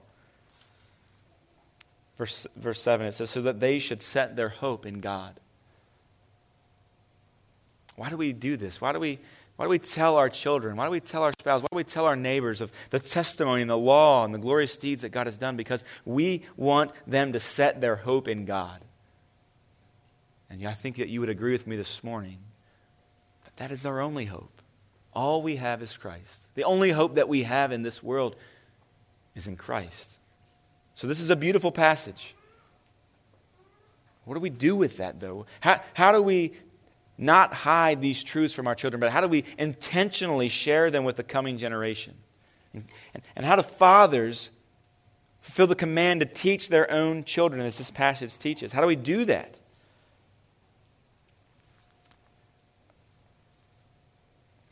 [2.18, 5.40] Verse, verse 7, it says, so that they should set their hope in God.
[7.96, 8.82] Why do we do this?
[8.82, 9.20] Why do we,
[9.60, 10.78] why do we tell our children?
[10.78, 11.62] Why do we tell our spouse?
[11.62, 14.78] Why do we tell our neighbors of the testimony and the law and the glorious
[14.78, 15.58] deeds that God has done?
[15.58, 18.80] Because we want them to set their hope in God.
[20.50, 22.38] And I think that you would agree with me this morning
[23.44, 24.62] that that is our only hope.
[25.14, 26.48] All we have is Christ.
[26.56, 28.38] The only hope that we have in this world
[29.36, 30.20] is in Christ.
[30.96, 32.34] So, this is a beautiful passage.
[34.24, 35.48] What do we do with that, though?
[35.60, 36.54] How, how do we
[37.20, 41.18] not hide these truths from our children, but how do we intentionally share them with
[41.18, 42.16] the coming generation?
[42.74, 42.86] And,
[43.36, 44.52] and, how do fathers
[45.42, 48.72] fulfill the command to teach their own children, as this passage teaches?
[48.72, 49.60] How do we do that?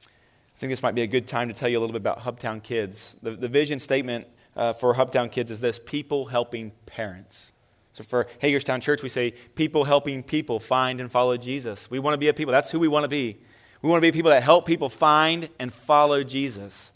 [0.06, 2.20] I think this might be a good time to tell you a little bit about
[2.20, 3.16] Hubtown Kids.
[3.22, 7.52] The, the vision statement uh, for Hubtown Kids is this people helping parents.
[7.98, 11.90] So for Hagerstown Church, we say people helping people find and follow Jesus.
[11.90, 12.52] We want to be a people.
[12.52, 13.40] That's who we want to be.
[13.82, 16.92] We want to be people that help people find and follow Jesus.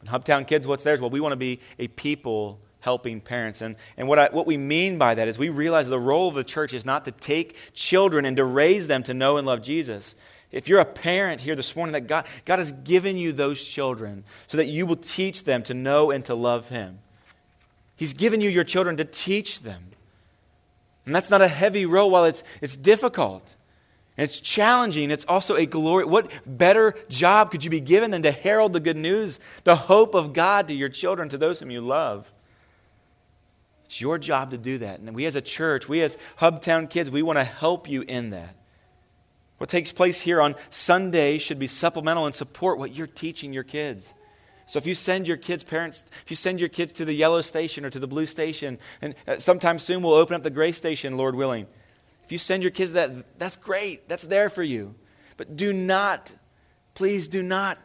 [0.00, 0.98] And Hubtown Kids, what's theirs?
[0.98, 3.60] Well, we want to be a people helping parents.
[3.60, 6.36] And, and what, I, what we mean by that is we realize the role of
[6.36, 9.60] the church is not to take children and to raise them to know and love
[9.60, 10.14] Jesus.
[10.50, 14.24] If you're a parent here this morning, that God, God has given you those children
[14.46, 17.00] so that you will teach them to know and to love Him.
[17.96, 19.90] He's given you your children to teach them.
[21.04, 23.56] And that's not a heavy role while it's, it's difficult.
[24.16, 25.10] And it's challenging.
[25.10, 26.04] It's also a glory.
[26.04, 30.14] What better job could you be given than to herald the good news, the hope
[30.14, 32.32] of God to your children, to those whom you love?
[33.84, 35.00] It's your job to do that.
[35.00, 38.30] And we as a church, we as Hubtown kids, we want to help you in
[38.30, 38.54] that.
[39.58, 43.62] What takes place here on Sunday should be supplemental and support what you're teaching your
[43.62, 44.12] kids.
[44.72, 47.42] So if you send your kids' parents, if you send your kids to the yellow
[47.42, 50.72] station or to the blue station, and uh, sometime soon we'll open up the gray
[50.72, 51.66] station, Lord willing.
[52.24, 54.08] If you send your kids that, that's great.
[54.08, 54.94] That's there for you.
[55.36, 56.32] But do not,
[56.94, 57.76] please do not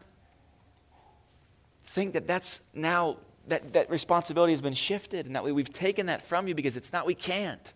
[1.84, 3.18] think that that's now,
[3.48, 6.78] that, that responsibility has been shifted and that we, we've taken that from you because
[6.78, 7.74] it's not, we can't.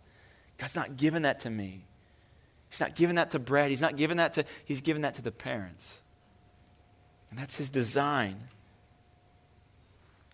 [0.58, 1.84] God's not given that to me.
[2.70, 3.72] He's not giving that to Brad.
[3.72, 6.02] He's not giving that to, he's giving that to the parents.
[7.30, 8.38] And that's his design.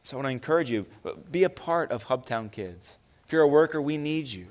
[0.08, 2.98] So I want to encourage you, uh, be a part of Hubtown Kids.
[3.26, 4.48] If you're a worker, we need you.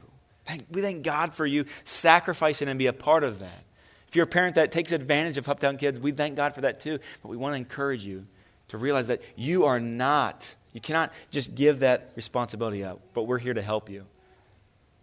[0.70, 3.64] We thank God for you sacrificing and be a part of that.
[4.06, 6.78] If you're a parent that takes advantage of Hubtown Kids, we thank God for that
[6.80, 6.98] too.
[7.22, 8.26] But we want to encourage you
[8.68, 13.38] to realize that you are not, you cannot just give that responsibility up, but we're
[13.38, 14.04] here to help you.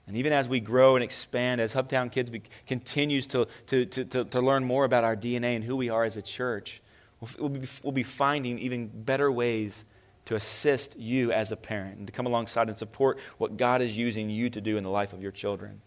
[0.06, 4.06] And even as we grow and expand, as Hubtown Kids be, continues to, to, to,
[4.06, 6.80] to, to learn more about our DNA and who we are as a church,
[7.20, 9.84] we'll, we'll, be, we'll be finding even better ways
[10.26, 13.98] to assist you as a parent and to come alongside and support what God is
[13.98, 15.82] using you to do in the life of your children.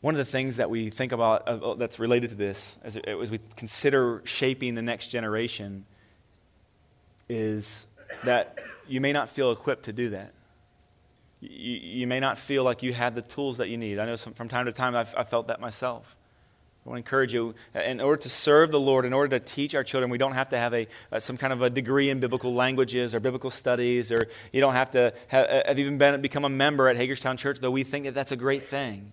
[0.00, 3.30] One of the things that we think about uh, that's related to this as, as
[3.30, 5.86] we consider shaping the next generation
[7.26, 7.86] is
[8.24, 10.34] that you may not feel equipped to do that.
[11.40, 13.98] You, you may not feel like you have the tools that you need.
[13.98, 16.16] I know some, from time to time I've, I've felt that myself.
[16.84, 19.74] I want to encourage you, in order to serve the Lord, in order to teach
[19.74, 22.20] our children, we don't have to have a, uh, some kind of a degree in
[22.20, 26.20] biblical languages or biblical studies, or you don't have to have, uh, have even been,
[26.20, 29.12] become a member at Hagerstown Church, though we think that that's a great thing,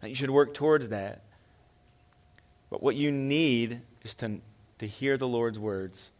[0.00, 1.24] that you should work towards that.
[2.70, 4.40] But what you need is to,
[4.78, 6.12] to hear the Lord's words.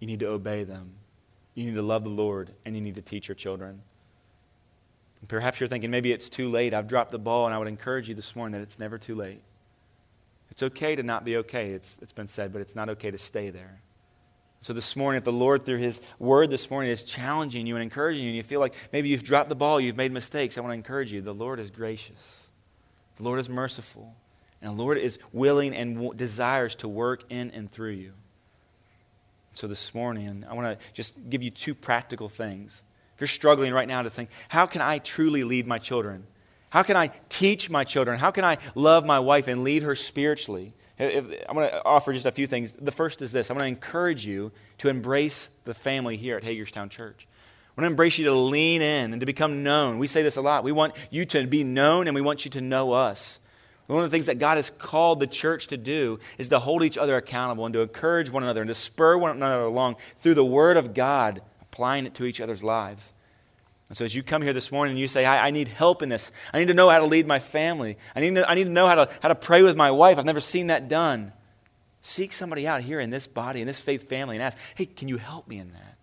[0.00, 0.94] You need to obey them.
[1.54, 3.82] You need to love the Lord, and you need to teach your children.
[5.20, 6.72] And perhaps you're thinking, maybe it's too late.
[6.72, 9.14] I've dropped the ball, and I would encourage you this morning that it's never too
[9.14, 9.42] late.
[10.52, 13.16] It's okay to not be okay, it's, it's been said, but it's not okay to
[13.16, 13.80] stay there.
[14.60, 17.82] So this morning, if the Lord, through His Word this morning, is challenging you and
[17.82, 20.60] encouraging you, and you feel like maybe you've dropped the ball, you've made mistakes, I
[20.60, 21.22] want to encourage you.
[21.22, 22.50] The Lord is gracious,
[23.16, 24.14] the Lord is merciful,
[24.60, 28.12] and the Lord is willing and w- desires to work in and through you.
[29.52, 32.84] So this morning, I want to just give you two practical things.
[33.14, 36.26] If you're struggling right now to think, how can I truly lead my children?
[36.72, 38.18] How can I teach my children?
[38.18, 40.72] How can I love my wife and lead her spiritually?
[40.98, 42.72] I'm going to offer just a few things.
[42.72, 46.44] The first is this I'm going to encourage you to embrace the family here at
[46.44, 47.28] Hagerstown Church.
[47.28, 49.98] I want to embrace you to lean in and to become known.
[49.98, 50.64] We say this a lot.
[50.64, 53.38] We want you to be known and we want you to know us.
[53.86, 56.82] One of the things that God has called the church to do is to hold
[56.82, 60.34] each other accountable and to encourage one another and to spur one another along through
[60.34, 63.12] the Word of God, applying it to each other's lives.
[63.92, 66.00] And so as you come here this morning and you say, I, I, need help
[66.00, 68.54] in this, I need to know how to lead my family, I need to, I
[68.54, 70.88] need to know how to, how to pray with my wife, I've never seen that
[70.88, 71.34] done.
[72.00, 75.08] Seek somebody out here in this body, in this faith family, and ask, hey, can
[75.08, 75.98] you help me in that?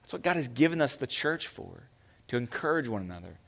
[0.00, 1.88] That's what God has given us the church for,
[2.28, 3.40] to encourage one another.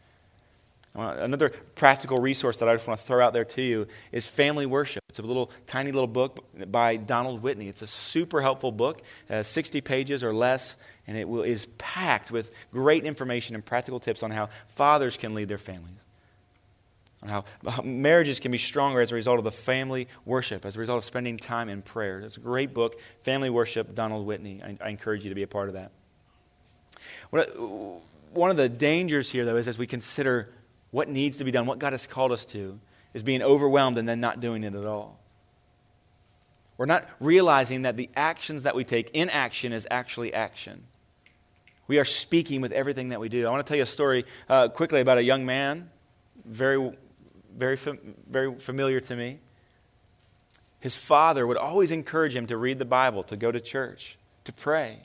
[0.97, 4.65] Another practical resource that I just want to throw out there to you is Family
[4.65, 5.03] Worship.
[5.11, 7.69] It's a little tiny little book by Donald Whitney.
[7.69, 10.77] It's a super helpful book, uh, 60 pages or less,
[11.07, 15.35] and it will, is packed with great information and practical tips on how fathers can
[15.35, 16.01] lead their families,
[17.23, 17.45] on how
[17.83, 21.05] marriages can be stronger as a result of the family worship, as a result of
[21.05, 22.21] spending time in prayer.
[22.21, 24.63] It's a great book, Family Worship, Donald Whitney.
[24.65, 25.93] I, I encourage you to be a part of that.
[28.33, 30.49] One of the dangers here, though, is as we consider
[30.97, 32.81] what needs to be done, what God has called us to,
[33.13, 35.21] is being overwhelmed and then not doing it at all.
[36.79, 40.85] We're not realizing that the actions that we take, in action is actually action.
[41.87, 43.47] We are speaking with everything that we do.
[43.47, 45.91] I want to tell you a story uh, quickly about a young man,
[46.47, 46.93] very,
[47.55, 49.41] very, very familiar to me.
[50.81, 54.53] His father would always encourage him to read the Bible, to go to church, to
[54.53, 55.01] pray.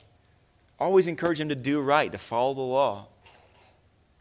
[0.80, 3.08] Always encourage him to do right, to follow the law.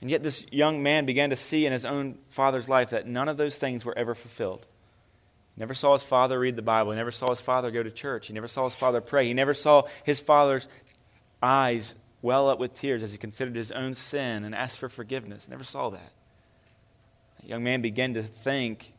[0.01, 3.29] And yet, this young man began to see in his own father's life that none
[3.29, 4.65] of those things were ever fulfilled.
[5.55, 6.91] He never saw his father read the Bible.
[6.91, 8.27] He never saw his father go to church.
[8.27, 9.27] He never saw his father pray.
[9.27, 10.67] He never saw his father's
[11.41, 15.47] eyes well up with tears as he considered his own sin and asked for forgiveness.
[15.47, 16.11] Never saw that.
[17.41, 18.93] The young man began to think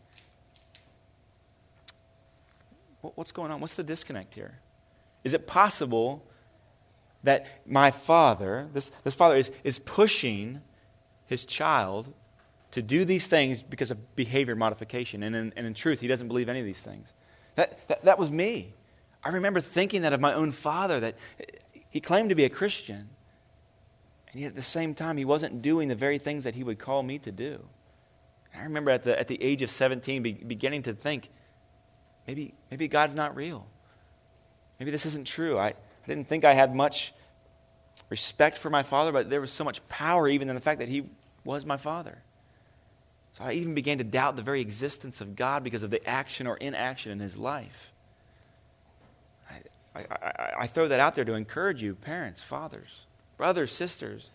[3.01, 3.61] what's going on?
[3.61, 4.61] What's the disconnect here?
[5.25, 6.25] Is it possible
[7.25, 10.61] that my father, this, this father, is, is pushing
[11.33, 12.13] his child
[12.73, 15.23] to do these things because of behavior modification.
[15.23, 17.13] And in, and in truth, he doesn't believe any of these things.
[17.55, 18.75] That, that, that was me.
[19.25, 21.17] I remember thinking that of my own father, that
[21.89, 23.09] he claimed to be a Christian.
[24.33, 26.79] And yet at the same time, he wasn't doing the very things that he would
[26.79, 27.65] call me to do.
[28.55, 31.31] I remember at the, at the age of 17 be, beginning to think,
[32.27, 33.67] maybe, maybe God's not real.
[34.79, 35.59] Maybe this isn't true.
[35.59, 35.75] I, I
[36.07, 37.15] didn't think I had much
[38.11, 40.89] respect for my father, but there was so much power even in the fact that
[40.89, 41.05] he
[41.45, 42.23] was my father.
[43.33, 46.47] So I even began to doubt the very existence of God because of the action
[46.47, 47.93] or inaction in his life.
[49.95, 54.31] I, I, I throw that out there to encourage you, parents, fathers, brothers, sisters.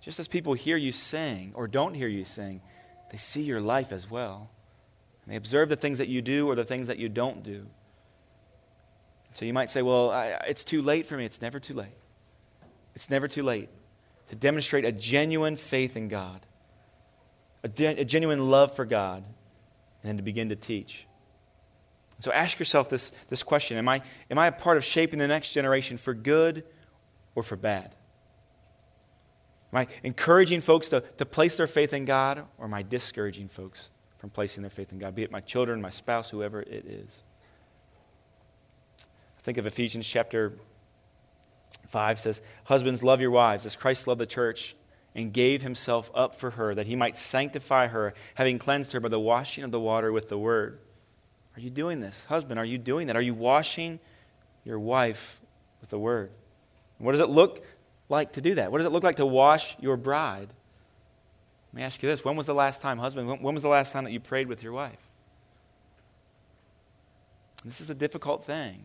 [0.00, 2.60] Just as people hear you sing or don't hear you sing,
[3.10, 4.50] they see your life as well.
[5.24, 7.66] And they observe the things that you do or the things that you don't do.
[9.34, 11.24] So you might say, well, I, it's too late for me.
[11.24, 11.96] It's never too late.
[12.94, 13.68] It's never too late
[14.34, 16.40] to demonstrate a genuine faith in God,
[17.62, 19.22] a, de- a genuine love for God,
[20.02, 21.06] and to begin to teach.
[22.18, 25.28] So ask yourself this, this question am I, am I a part of shaping the
[25.28, 26.64] next generation for good
[27.36, 27.94] or for bad?
[29.72, 33.46] Am I encouraging folks to, to place their faith in God, or am I discouraging
[33.46, 36.86] folks from placing their faith in God, be it my children, my spouse, whoever it
[36.86, 37.22] is?
[38.98, 40.54] I Think of Ephesians chapter
[41.88, 44.74] 5 says, Husbands, love your wives as Christ loved the church
[45.14, 49.08] and gave himself up for her, that he might sanctify her, having cleansed her by
[49.08, 50.78] the washing of the water with the word.
[51.56, 52.24] Are you doing this?
[52.24, 53.16] Husband, are you doing that?
[53.16, 54.00] Are you washing
[54.64, 55.40] your wife
[55.80, 56.30] with the word?
[56.98, 57.64] What does it look
[58.08, 58.72] like to do that?
[58.72, 60.48] What does it look like to wash your bride?
[61.72, 62.24] Let me ask you this.
[62.24, 64.62] When was the last time, husband, when was the last time that you prayed with
[64.62, 64.98] your wife?
[67.64, 68.82] This is a difficult thing.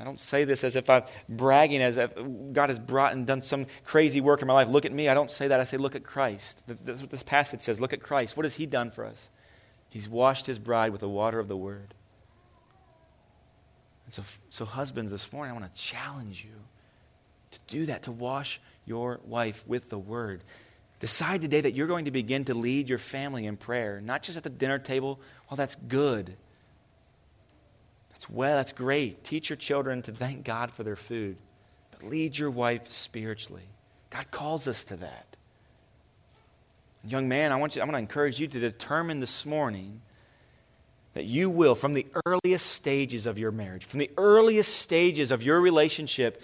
[0.00, 2.10] I don't say this as if I'm bragging, as if
[2.52, 4.68] God has brought and done some crazy work in my life.
[4.68, 5.10] Look at me.
[5.10, 5.60] I don't say that.
[5.60, 6.64] I say, look at Christ.
[6.66, 7.82] That's what this passage says.
[7.82, 8.34] Look at Christ.
[8.34, 9.28] What has He done for us?
[9.90, 11.92] He's washed His bride with the water of the Word.
[14.06, 16.56] And so, so husbands, this morning, I want to challenge you
[17.50, 20.42] to do that, to wash your wife with the Word.
[21.00, 24.38] Decide today that you're going to begin to lead your family in prayer, not just
[24.38, 25.20] at the dinner table.
[25.50, 26.36] Well, that's good.
[28.20, 29.24] That's well, that's great.
[29.24, 31.38] Teach your children to thank God for their food,
[31.90, 33.62] but lead your wife spiritually.
[34.10, 35.38] God calls us to that.
[37.02, 40.02] Young man, I want, you, I want to encourage you to determine this morning
[41.14, 45.42] that you will, from the earliest stages of your marriage, from the earliest stages of
[45.42, 46.42] your relationship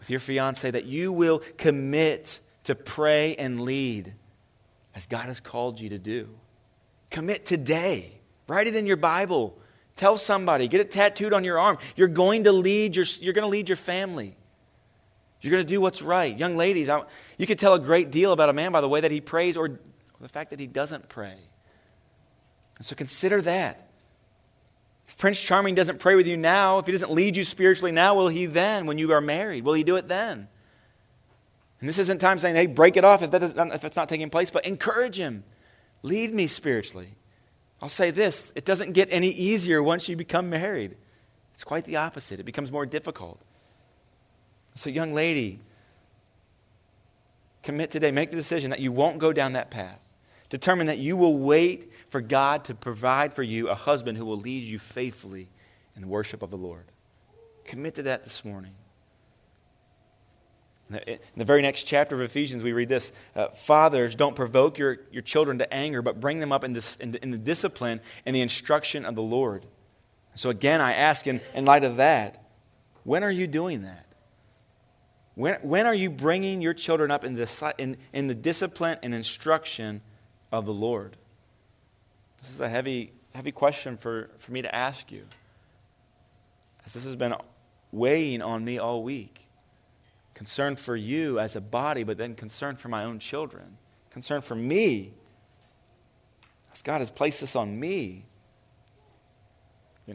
[0.00, 4.12] with your fiance, that you will commit to pray and lead
[4.92, 6.28] as God has called you to do.
[7.10, 8.18] Commit today.
[8.48, 9.56] Write it in your Bible.
[9.96, 11.78] Tell somebody, get it tattooed on your arm.
[11.96, 14.36] You're going to lead your, you're going to lead your family.
[15.40, 16.36] You're going to do what's right.
[16.36, 17.02] Young ladies, I,
[17.38, 19.56] you could tell a great deal about a man by the way that he prays
[19.56, 19.80] or
[20.20, 21.36] the fact that he doesn't pray.
[22.76, 23.88] And so consider that.
[25.08, 28.14] If Prince Charming doesn't pray with you now, if he doesn't lead you spiritually now,
[28.14, 29.64] will he then, when you are married?
[29.64, 30.48] Will he do it then?
[31.80, 34.30] And this isn't time saying, hey, break it off if, that if it's not taking
[34.30, 35.44] place, but encourage him.
[36.02, 37.14] Lead me spiritually.
[37.80, 40.96] I'll say this it doesn't get any easier once you become married.
[41.54, 43.40] It's quite the opposite, it becomes more difficult.
[44.74, 45.60] So, young lady,
[47.62, 50.06] commit today, make the decision that you won't go down that path.
[50.50, 54.36] Determine that you will wait for God to provide for you a husband who will
[54.36, 55.48] lead you faithfully
[55.96, 56.84] in the worship of the Lord.
[57.64, 58.74] Commit to that this morning.
[60.88, 64.98] In the very next chapter of Ephesians, we read this uh, Fathers, don't provoke your,
[65.10, 68.36] your children to anger, but bring them up in, this, in, in the discipline and
[68.36, 69.66] the instruction of the Lord.
[70.36, 72.44] So, again, I ask in, in light of that,
[73.02, 74.06] when are you doing that?
[75.34, 79.12] When, when are you bringing your children up in the, in, in the discipline and
[79.12, 80.02] instruction
[80.52, 81.16] of the Lord?
[82.42, 85.24] This is a heavy, heavy question for, for me to ask you,
[86.84, 87.34] as this has been
[87.90, 89.45] weighing on me all week
[90.36, 93.78] concern for you as a body, but then concern for my own children,
[94.10, 95.14] concern for me.
[96.74, 98.26] As God has placed this on me.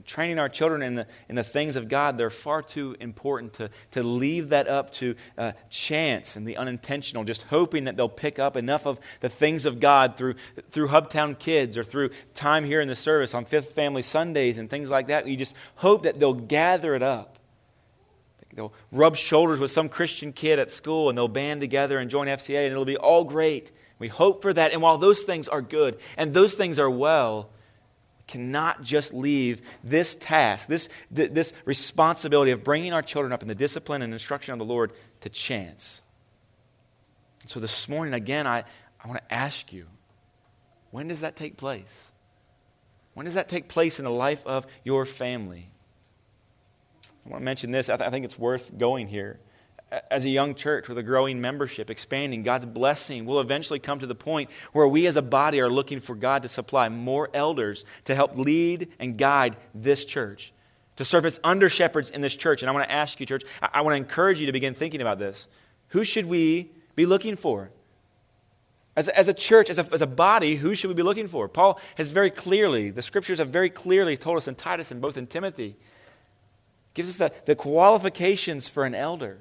[0.05, 3.71] Training our children in the, in the things of God, they're far too important to,
[3.89, 8.37] to leave that up to uh, chance and the unintentional, just hoping that they'll pick
[8.37, 10.35] up enough of the things of God through,
[10.69, 14.69] through Hubtown Kids or through time here in the service on Fifth Family Sundays and
[14.69, 15.25] things like that.
[15.25, 17.30] You just hope that they'll gather it up.
[18.53, 22.27] They'll rub shoulders with some Christian kid at school and they'll band together and join
[22.27, 23.71] FCA and it'll be all great.
[23.99, 24.73] We hope for that.
[24.73, 27.49] And while those things are good and those things are well,
[28.17, 33.47] we cannot just leave this task, this, this responsibility of bringing our children up in
[33.47, 34.91] the discipline and instruction of the Lord
[35.21, 36.01] to chance.
[37.45, 38.63] So this morning, again, I,
[39.03, 39.87] I want to ask you
[40.91, 42.11] when does that take place?
[43.13, 45.67] When does that take place in the life of your family?
[47.25, 47.89] I want to mention this.
[47.89, 49.39] I, th- I think it's worth going here.
[50.09, 54.07] As a young church with a growing membership, expanding, God's blessing will eventually come to
[54.07, 57.83] the point where we as a body are looking for God to supply more elders
[58.05, 60.53] to help lead and guide this church,
[60.95, 62.63] to serve as under shepherds in this church.
[62.63, 64.75] And I want to ask you, church, I, I want to encourage you to begin
[64.75, 65.49] thinking about this.
[65.89, 67.69] Who should we be looking for?
[68.95, 71.27] As a, as a church, as a, as a body, who should we be looking
[71.27, 71.49] for?
[71.49, 75.17] Paul has very clearly, the scriptures have very clearly told us in Titus and both
[75.17, 75.75] in Timothy,
[76.93, 79.39] gives us the, the qualifications for an elder.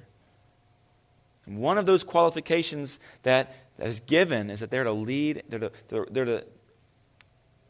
[1.47, 5.59] And one of those qualifications that, that is given is that they're to lead, they're
[5.61, 6.45] to, they're, they're to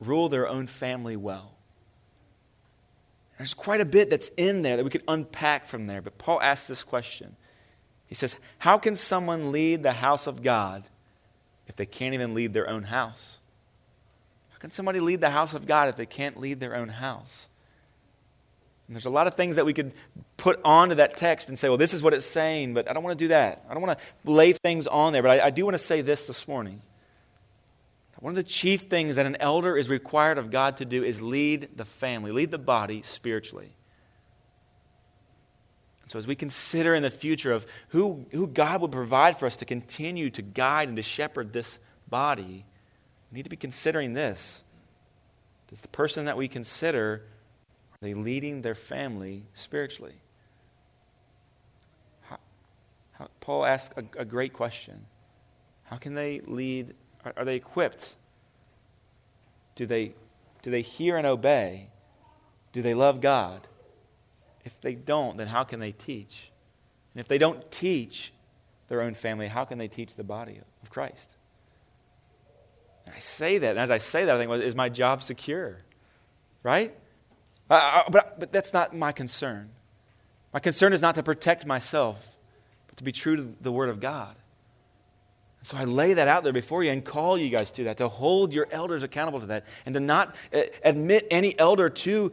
[0.01, 1.53] rule their own family well.
[3.39, 6.43] There's quite a bit that's in there that we could unpack from there, but Paul
[6.43, 7.37] asks this question.
[8.07, 10.85] He says, How can someone lead the house of God
[11.67, 13.39] if they can't even lead their own house?
[14.51, 17.49] How can somebody lead the house of God if they can't lead their own house?
[18.91, 19.93] And there's a lot of things that we could
[20.37, 23.05] put onto that text and say, well, this is what it's saying, but I don't
[23.05, 23.65] want to do that.
[23.71, 26.01] I don't want to lay things on there, but I, I do want to say
[26.01, 26.83] this this morning.
[28.19, 31.23] One of the chief things that an elder is required of God to do is
[31.23, 33.77] lead the family, lead the body spiritually.
[36.09, 39.57] So, as we consider in the future of who, who God would provide for us
[39.59, 41.79] to continue to guide and to shepherd this
[42.09, 42.65] body,
[43.31, 44.65] we need to be considering this.
[45.69, 47.23] Does the person that we consider
[48.01, 50.15] they leading their family spiritually?
[52.23, 52.39] How,
[53.13, 55.05] how, Paul asks a, a, great question.
[55.85, 56.95] How can they lead?
[57.25, 58.17] Are, are they equipped?
[59.75, 60.15] Do they,
[60.63, 61.89] do they hear and obey?
[62.73, 63.69] Do they love God?
[64.65, 66.51] If they don't, then how can they teach?
[67.15, 68.33] And if they don't teach
[68.89, 71.37] their own family, how can they teach the body of Christ?
[73.15, 75.79] I say that, and as I say that, I think, well, is my job secure?
[76.63, 76.95] Right?
[77.71, 79.71] Uh, but, but that's not my concern.
[80.53, 82.37] My concern is not to protect myself,
[82.89, 84.35] but to be true to the Word of God.
[85.63, 88.09] So I lay that out there before you and call you guys to that, to
[88.09, 92.33] hold your elders accountable to that, and to not uh, admit any elder to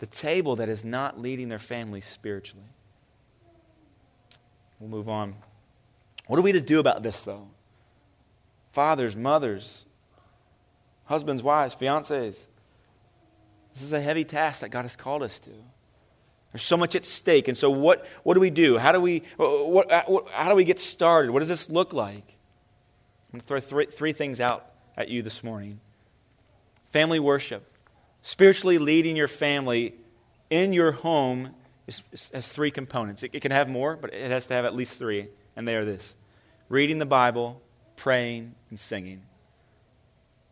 [0.00, 2.66] the table that is not leading their family spiritually.
[4.80, 5.36] We'll move on.
[6.26, 7.46] What are we to do about this, though?
[8.72, 9.86] Fathers, mothers,
[11.04, 12.48] husbands, wives, fiancés.
[13.74, 15.50] This is a heavy task that God has called us to.
[16.52, 17.48] There's so much at stake.
[17.48, 18.78] And so, what, what do we do?
[18.78, 21.32] How do we, what, uh, what, how do we get started?
[21.32, 22.38] What does this look like?
[23.32, 24.64] I'm going to throw three, three things out
[24.96, 25.80] at you this morning
[26.90, 27.68] family worship.
[28.22, 29.96] Spiritually leading your family
[30.48, 31.50] in your home
[31.88, 33.24] is, is, has three components.
[33.24, 35.28] It, it can have more, but it has to have at least three.
[35.56, 36.14] And they are this
[36.68, 37.60] reading the Bible,
[37.96, 39.22] praying, and singing.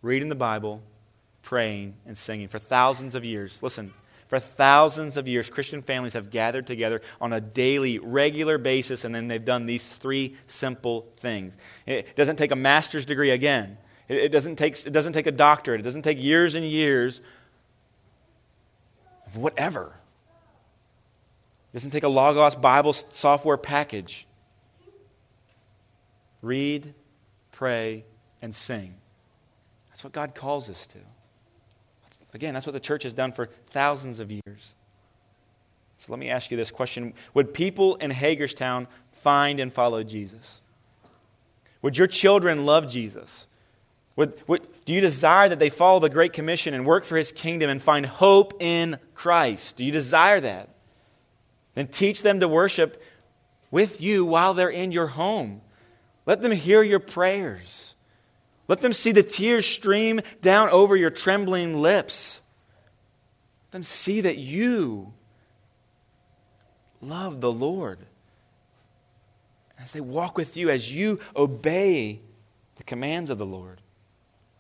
[0.02, 0.82] Reading the Bible,
[1.42, 3.62] praying and singing for thousands of years.
[3.62, 3.92] Listen,
[4.28, 9.14] for thousands of years, Christian families have gathered together on a daily, regular basis, and
[9.14, 11.58] then they've done these three simple things.
[11.84, 13.76] It doesn't take a master's degree again,
[14.08, 17.20] it doesn't take, it doesn't take a doctorate, it doesn't take years and years
[19.26, 19.92] of whatever.
[21.72, 24.26] It doesn't take a Logos Bible software package.
[26.40, 26.94] Read,
[27.50, 28.04] pray,
[28.40, 28.94] and sing.
[29.90, 30.98] That's what God calls us to.
[32.34, 34.74] Again, that's what the church has done for thousands of years.
[35.96, 40.60] So let me ask you this question Would people in Hagerstown find and follow Jesus?
[41.82, 43.46] Would your children love Jesus?
[44.14, 47.32] Would, would, do you desire that they follow the Great Commission and work for His
[47.32, 49.76] kingdom and find hope in Christ?
[49.76, 50.68] Do you desire that?
[51.74, 53.02] Then teach them to worship
[53.70, 55.62] with you while they're in your home.
[56.26, 57.91] Let them hear your prayers.
[58.72, 62.40] Let them see the tears stream down over your trembling lips.
[63.66, 65.12] Let them see that you
[67.02, 67.98] love the Lord.
[69.78, 72.20] As they walk with you, as you obey
[72.76, 73.82] the commands of the Lord.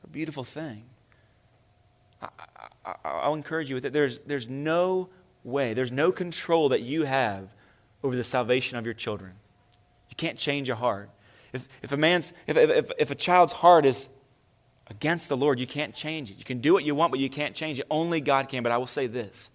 [0.04, 0.84] A beautiful thing.
[2.20, 3.94] I, will encourage you with it.
[3.94, 5.08] There's, there's no
[5.42, 7.48] way, there's no control that you have
[8.04, 9.32] over the salvation of your children.
[10.10, 11.08] You can't change a heart.
[11.52, 14.08] If, if, a man's, if, if, if a child's heart is
[14.88, 16.38] against the Lord, you can't change it.
[16.38, 17.86] You can do what you want, but you can't change it.
[17.90, 18.62] Only God can.
[18.62, 19.50] But I will say this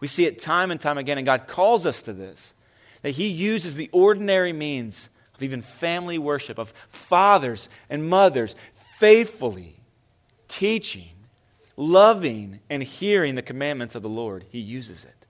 [0.00, 2.54] we see it time and time again, and God calls us to this
[3.02, 9.76] that He uses the ordinary means of even family worship, of fathers and mothers faithfully
[10.48, 11.10] teaching,
[11.76, 14.44] loving, and hearing the commandments of the Lord.
[14.50, 15.26] He uses it.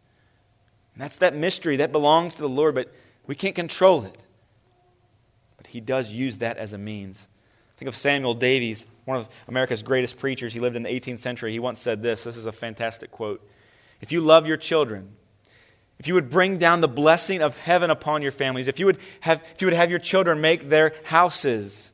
[0.94, 2.92] And that's that mystery that belongs to the Lord, but
[3.26, 4.18] we can't control it
[5.72, 7.28] he does use that as a means.
[7.76, 10.52] Think of Samuel Davies, one of America's greatest preachers.
[10.52, 11.50] He lived in the 18th century.
[11.50, 13.46] He once said this this is a fantastic quote.
[14.00, 15.16] If you love your children,
[15.98, 18.98] if you would bring down the blessing of heaven upon your families, if you would
[19.20, 21.92] have, if you would have your children make their houses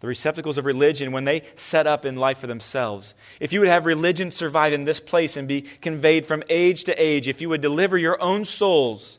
[0.00, 3.68] the receptacles of religion when they set up in life for themselves, if you would
[3.68, 7.48] have religion survive in this place and be conveyed from age to age, if you
[7.48, 9.18] would deliver your own souls,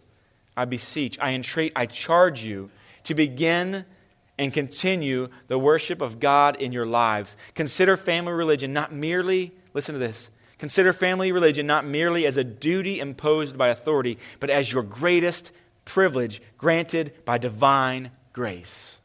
[0.56, 2.70] I beseech, I entreat, I charge you
[3.04, 3.86] to begin
[4.38, 7.36] and continue the worship of God in your lives.
[7.56, 10.30] Consider family religion not merely, listen to this,
[10.60, 15.54] Consider family religion not merely as a duty imposed by authority, but as your greatest
[15.86, 19.00] privilege granted by divine grace.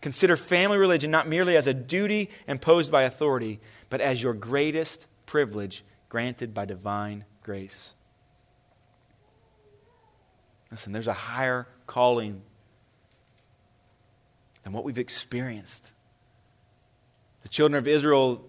[0.00, 5.06] Consider family religion not merely as a duty imposed by authority, but as your greatest
[5.26, 7.94] privilege granted by divine grace.
[10.70, 12.42] Listen, there's a higher calling
[14.62, 15.92] than what we've experienced.
[17.42, 18.44] The children of Israel,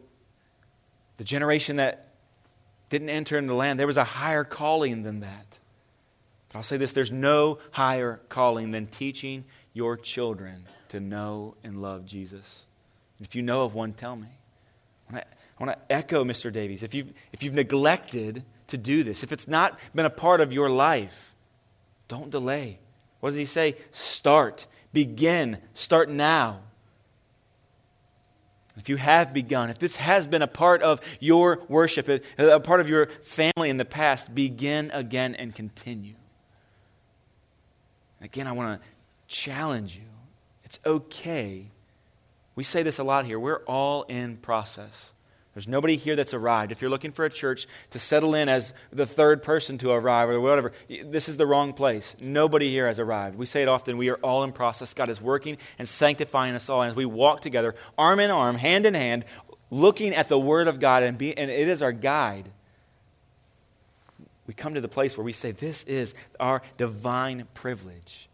[1.17, 2.07] the generation that
[2.89, 5.59] didn't enter into the land, there was a higher calling than that.
[6.49, 11.81] But I'll say this there's no higher calling than teaching your children to know and
[11.81, 12.65] love Jesus.
[13.17, 14.27] And if you know of one, tell me.
[15.09, 16.51] I want to, I want to echo Mr.
[16.51, 16.83] Davies.
[16.83, 20.51] If you've, if you've neglected to do this, if it's not been a part of
[20.51, 21.28] your life,
[22.09, 22.79] don't delay.
[23.21, 23.77] What does he say?
[23.91, 24.67] Start.
[24.91, 25.59] Begin.
[25.73, 26.59] Start now.
[28.77, 32.07] If you have begun, if this has been a part of your worship,
[32.37, 36.15] a part of your family in the past, begin again and continue.
[38.21, 38.87] Again, I want to
[39.27, 40.09] challenge you.
[40.63, 41.65] It's okay.
[42.55, 43.39] We say this a lot here.
[43.39, 45.11] We're all in process.
[45.53, 46.71] There's nobody here that's arrived.
[46.71, 50.29] If you're looking for a church to settle in as the third person to arrive
[50.29, 52.15] or whatever, this is the wrong place.
[52.19, 53.35] Nobody here has arrived.
[53.35, 54.93] We say it often we are all in process.
[54.93, 56.83] God is working and sanctifying us all.
[56.83, 59.25] And as we walk together, arm in arm, hand in hand,
[59.71, 62.51] looking at the Word of God, and, be, and it is our guide,
[64.45, 68.29] we come to the place where we say, This is our divine privilege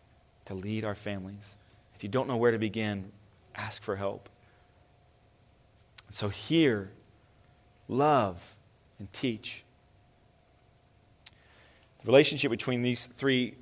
[0.45, 1.57] to lead our families.
[1.95, 3.11] If you don't know where to begin,
[3.55, 4.29] ask for help.
[6.09, 6.91] So, hear,
[7.87, 8.55] love,
[8.99, 9.63] and teach.
[11.99, 13.55] The relationship between these three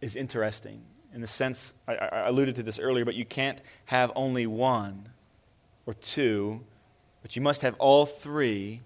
[0.00, 0.82] is interesting
[1.16, 5.08] in the sense, I, I, alluded to this earlier, but you can't have only one
[5.86, 6.60] or two,
[7.22, 8.82] but you must have all three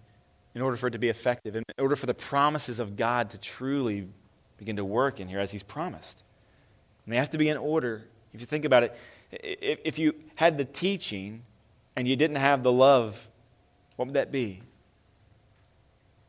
[0.55, 3.39] in order for it to be effective, in order for the promises of God to
[3.39, 4.07] truly
[4.59, 6.23] begin to work in here as He's promised.
[7.05, 8.05] And they have to be in order.
[8.33, 8.97] If you think about it,
[9.33, 11.43] if you had the teaching
[11.97, 13.29] and you didn't have the love
[14.01, 14.63] what would that be?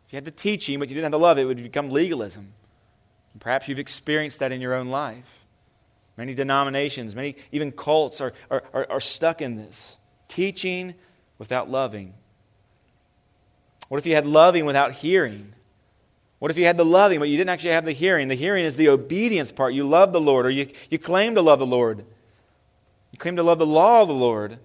[0.06, 2.52] If you had the teaching, but you didn't have the love, it would become legalism.
[3.32, 5.46] And perhaps you've experienced that in your own life.
[6.18, 10.00] Many denominations, many even cults are, are, are, are stuck in this.
[10.28, 10.96] Teaching
[11.38, 12.14] without loving.
[13.88, 15.54] What if you had loving without hearing?
[16.40, 18.28] What if you had the loving, but you didn't actually have the hearing?
[18.28, 19.74] The hearing is the obedience part.
[19.74, 22.00] You love the Lord, or you, you claim to love the Lord.
[23.14, 24.60] You claim to love the law of the Lord,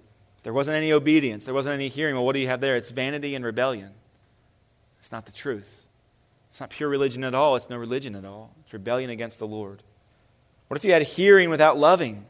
[0.46, 2.14] there wasn't any obedience, there wasn't any hearing.
[2.14, 2.76] Well, what do you have there?
[2.76, 3.90] It's vanity and rebellion.
[5.00, 5.86] It's not the truth.
[6.48, 7.56] It's not pure religion at all.
[7.56, 8.54] It's no religion at all.
[8.60, 9.82] It's rebellion against the Lord.
[10.68, 12.26] What if you had hearing without loving?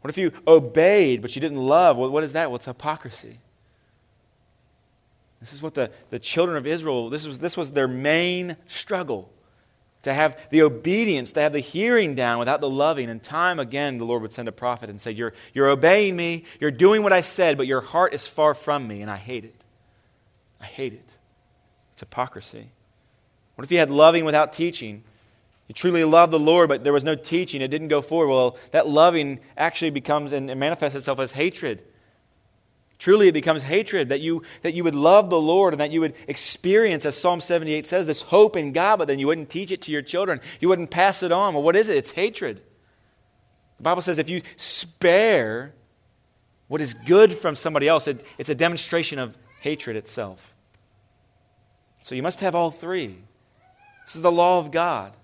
[0.00, 1.96] What if you obeyed but you didn't love?
[1.96, 2.50] Well, what is that?
[2.50, 3.40] Well, it's hypocrisy.
[5.40, 9.28] This is what the, the children of Israel, this was, this was their main struggle
[10.02, 13.08] to have the obedience, to have the hearing down without the loving.
[13.08, 16.44] And time again, the Lord would send a prophet and say, You're, you're obeying me,
[16.60, 19.44] you're doing what I said, but your heart is far from me, and I hate
[19.44, 19.64] it.
[20.60, 21.18] I hate it.
[21.92, 22.70] It's hypocrisy.
[23.54, 25.04] What if you had loving without teaching?
[25.68, 27.60] You truly love the Lord, but there was no teaching.
[27.60, 28.28] It didn't go forward.
[28.28, 31.82] Well, that loving actually becomes and manifests itself as hatred.
[33.02, 36.00] Truly, it becomes hatred that you, that you would love the Lord and that you
[36.02, 39.72] would experience, as Psalm 78 says, this hope in God, but then you wouldn't teach
[39.72, 40.40] it to your children.
[40.60, 41.52] You wouldn't pass it on.
[41.52, 41.96] Well, what is it?
[41.96, 42.62] It's hatred.
[43.78, 45.74] The Bible says if you spare
[46.68, 50.54] what is good from somebody else, it, it's a demonstration of hatred itself.
[52.02, 53.16] So you must have all three.
[54.04, 55.16] This is the law of God.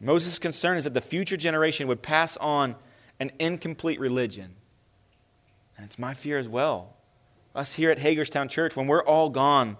[0.00, 2.74] Moses' concern is that the future generation would pass on
[3.20, 4.55] an incomplete religion
[5.76, 6.94] and it's my fear as well.
[7.54, 9.76] Us here at Hagerstown Church, when we're all gone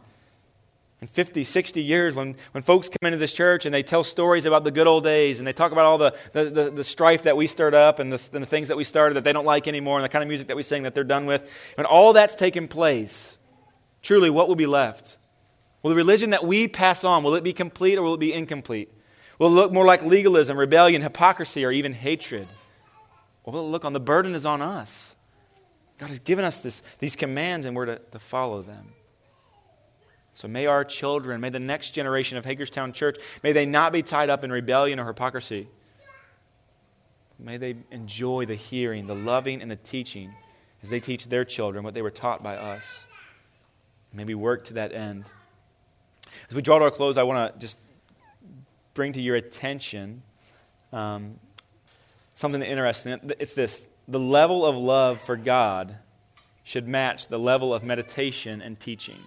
[1.01, 4.47] in 50, 60 years, when, when folks come into this church and they tell stories
[4.47, 7.25] about the good old days and they talk about all the, the, the, the strife
[7.25, 9.45] that we stirred up and the, and the things that we started that they don't
[9.45, 11.85] like anymore and the kind of music that we sing that they're done with, when
[11.85, 13.39] all that's taken place,
[14.01, 15.19] truly, what will be left?
[15.83, 18.33] Will the religion that we pass on, will it be complete or will it be
[18.33, 18.91] incomplete?
[19.39, 22.49] Will it look more like legalism, rebellion, hypocrisy, or even hatred?
[23.45, 25.16] Or will it look on the burden is on us?
[25.99, 28.89] God has given us this, these commands and we're to, to follow them.
[30.35, 34.03] So may our children, may the next generation of Hagerstown Church, may they not be
[34.03, 35.69] tied up in rebellion or hypocrisy.
[37.39, 40.35] May they enjoy the hearing, the loving, and the teaching
[40.83, 43.07] as they teach their children what they were taught by us.
[44.13, 45.25] May we work to that end.
[46.51, 47.79] As we draw to our close, I want to just
[48.95, 50.23] bring to your attention
[50.93, 51.39] um,
[52.35, 53.19] something interesting.
[53.39, 55.97] It's this the level of love for God
[56.63, 59.19] should match the level of meditation and teaching.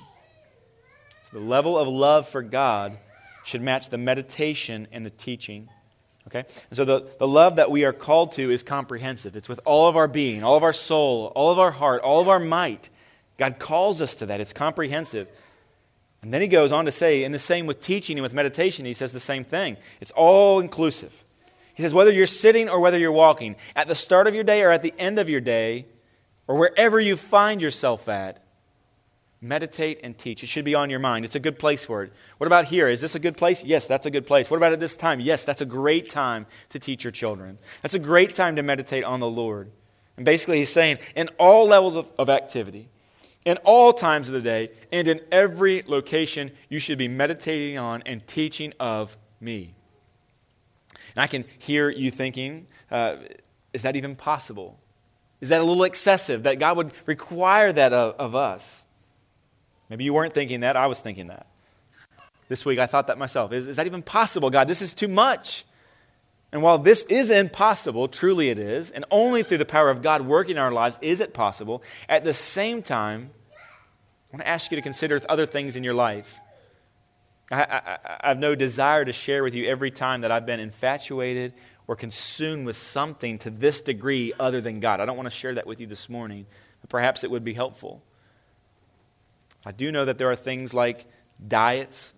[1.32, 2.97] So the level of love for God
[3.43, 5.69] should match the meditation and the teaching.
[6.27, 6.39] Okay?
[6.39, 9.36] And so the, the love that we are called to is comprehensive.
[9.36, 12.21] It's with all of our being, all of our soul, all of our heart, all
[12.21, 12.89] of our might.
[13.38, 14.41] God calls us to that.
[14.41, 15.27] It's comprehensive.
[16.21, 18.86] And then he goes on to say, in the same with teaching and with meditation,
[18.86, 19.77] he says the same thing.
[20.01, 21.23] It's all inclusive.
[21.80, 24.63] He says, whether you're sitting or whether you're walking, at the start of your day
[24.63, 25.86] or at the end of your day,
[26.45, 28.43] or wherever you find yourself at,
[29.39, 30.43] meditate and teach.
[30.43, 31.23] It should be on your mind.
[31.23, 32.11] It's a good place for it.
[32.38, 32.89] What about here?
[32.89, 33.63] Is this a good place?
[33.63, 34.51] Yes, that's a good place.
[34.51, 35.21] What about at this time?
[35.21, 37.57] Yes, that's a great time to teach your children.
[37.82, 39.71] That's a great time to meditate on the Lord.
[40.17, 42.89] And basically, he's saying, in all levels of, of activity,
[43.45, 48.03] in all times of the day, and in every location, you should be meditating on
[48.05, 49.75] and teaching of me.
[51.20, 53.17] And I can hear you thinking, uh,
[53.74, 54.80] is that even possible?
[55.41, 58.86] Is that a little excessive that God would require that of, of us?
[59.89, 60.78] Maybe you weren't thinking that.
[60.78, 61.47] I was thinking that.
[62.47, 63.51] This week I thought that myself.
[63.51, 64.70] Is, is that even possible, God?
[64.70, 65.65] This is too much.
[66.53, 70.22] And while this is impossible, truly it is, and only through the power of God
[70.22, 73.32] working in our lives is it possible, at the same time,
[74.32, 76.39] I want to ask you to consider other things in your life.
[77.52, 81.54] I, I, have no desire to share with you every time that I've been infatuated
[81.88, 85.00] or consumed with something to this degree other than God.
[85.00, 86.45] I don't want to share that with you this morning,
[86.82, 88.04] but perhaps it would be helpful.
[89.66, 91.08] I do know that there are things like
[91.45, 92.14] diets,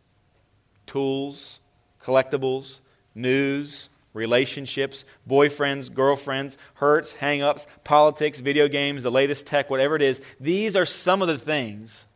[0.86, 1.62] tools,
[2.04, 2.82] collectibles,
[3.16, 10.02] news, relationships, boyfriends, girlfriends, hurts, hang ups, politics, video games, the latest tech, whatever it
[10.02, 10.22] is.
[10.40, 12.08] These are some of the things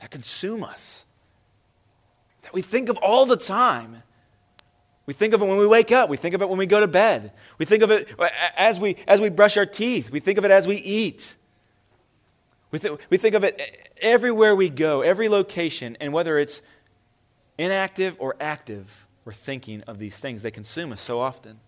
[0.00, 1.03] that consume us,
[2.44, 4.02] that we think of all the time.
[5.06, 6.08] We think of it when we wake up.
[6.08, 7.32] We think of it when we go to bed.
[7.58, 8.08] We think of it
[8.56, 10.10] as we, as we brush our teeth.
[10.10, 11.36] We think of it as we eat.
[12.70, 16.62] We, th- we think of it everywhere we go, every location, and whether it's
[17.58, 20.42] inactive or active, we're thinking of these things.
[20.42, 21.60] They consume us so often.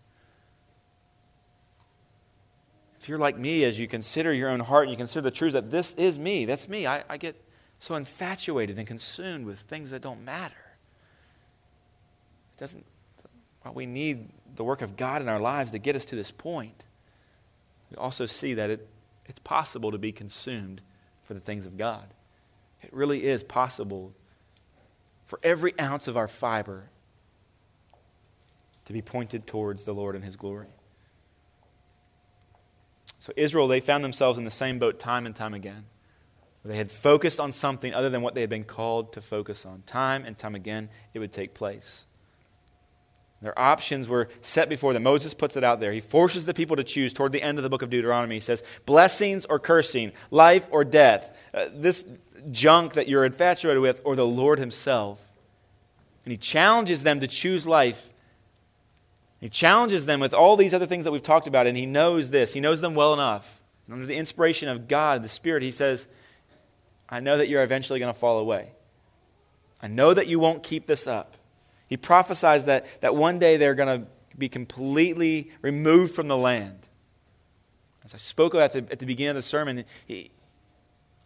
[2.98, 5.52] If you're like me, as you consider your own heart and you consider the truth
[5.52, 7.40] that this is me, that's me, I, I get
[7.78, 10.54] so infatuated and consumed with things that don't matter.
[12.56, 12.86] It doesn't,
[13.74, 16.86] we need the work of God in our lives to get us to this point.
[17.90, 18.88] We also see that it,
[19.26, 20.80] it's possible to be consumed
[21.22, 22.06] for the things of God.
[22.80, 24.14] It really is possible
[25.26, 26.88] for every ounce of our fiber
[28.86, 30.68] to be pointed towards the Lord and His glory.
[33.18, 35.84] So, Israel, they found themselves in the same boat time and time again.
[36.64, 39.82] They had focused on something other than what they had been called to focus on.
[39.86, 42.05] Time and time again, it would take place.
[43.42, 45.02] Their options were set before them.
[45.02, 45.92] Moses puts it out there.
[45.92, 48.36] He forces the people to choose toward the end of the book of Deuteronomy.
[48.36, 52.10] He says, blessings or cursing, life or death, uh, this
[52.50, 55.20] junk that you're infatuated with, or the Lord Himself.
[56.24, 58.12] And He challenges them to choose life.
[59.38, 62.30] He challenges them with all these other things that we've talked about, and He knows
[62.30, 62.54] this.
[62.54, 63.60] He knows them well enough.
[63.86, 66.08] And under the inspiration of God, the Spirit, He says,
[67.08, 68.70] I know that you're eventually going to fall away.
[69.82, 71.36] I know that you won't keep this up.
[71.88, 74.06] He prophesies that, that one day they're going to
[74.36, 76.88] be completely removed from the land.
[78.04, 80.30] As I spoke about at the, at the beginning of the sermon, he,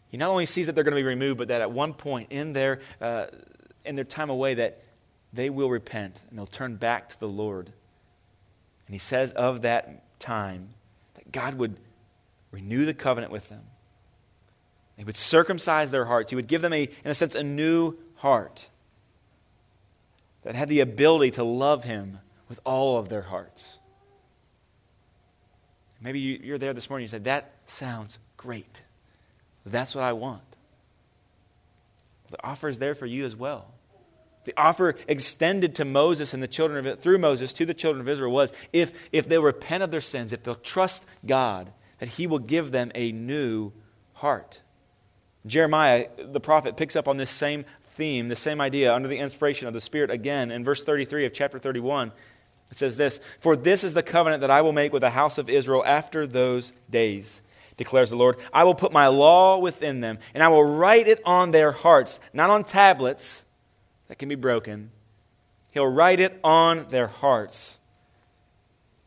[0.08, 2.28] he not only sees that they're going to be removed, but that at one point
[2.30, 3.26] in their, uh,
[3.84, 4.82] in their time away, that
[5.32, 7.66] they will repent and they'll turn back to the Lord.
[8.86, 10.70] And he says of that time
[11.14, 11.76] that God would
[12.50, 13.62] renew the covenant with them.
[14.96, 16.30] He would circumcise their hearts.
[16.30, 18.68] He would give them, a, in a sense, a new heart
[20.42, 22.18] that had the ability to love him
[22.48, 23.78] with all of their hearts.
[26.00, 28.82] Maybe you're there this morning and you said, That sounds great.
[29.66, 30.42] That's what I want.
[32.30, 33.72] The offer is there for you as well.
[34.44, 38.08] The offer extended to Moses and the children of through Moses to the children of
[38.08, 42.26] Israel was if, if they repent of their sins, if they'll trust God, that He
[42.26, 43.72] will give them a new
[44.14, 44.62] heart.
[45.46, 47.64] Jeremiah, the prophet, picks up on this same
[48.00, 51.34] theme, the same idea, under the inspiration of the Spirit again in verse 33 of
[51.34, 52.10] chapter 31.
[52.70, 55.36] It says this For this is the covenant that I will make with the house
[55.36, 57.42] of Israel after those days,
[57.76, 58.38] declares the Lord.
[58.54, 62.20] I will put my law within them, and I will write it on their hearts,
[62.32, 63.44] not on tablets
[64.08, 64.90] that can be broken.
[65.70, 67.78] He'll write it on their hearts.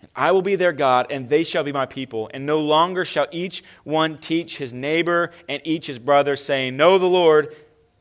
[0.02, 2.30] And I will be their God, and they shall be my people.
[2.32, 7.00] And no longer shall each one teach his neighbor and each his brother, saying, Know
[7.00, 7.56] the Lord,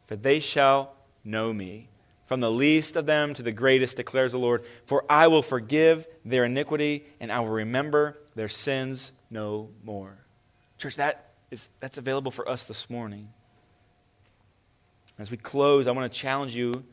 [0.06, 0.94] for they shall
[1.24, 1.88] know me.
[2.26, 4.64] From the least of them to the greatest, declares the Lord.
[4.84, 10.16] For I will forgive their iniquity, and I will remember their sins no more.
[10.78, 13.28] Church, that, is, that's available for us this morning.
[15.18, 16.84] As we close, I want to challenge you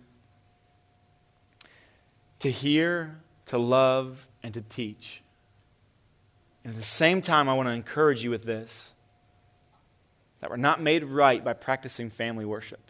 [2.39, 5.24] to hear, to love, and to teach.
[6.64, 8.93] And at the same time, I want to encourage you with this
[10.39, 12.89] that we're not made right by practicing family worship.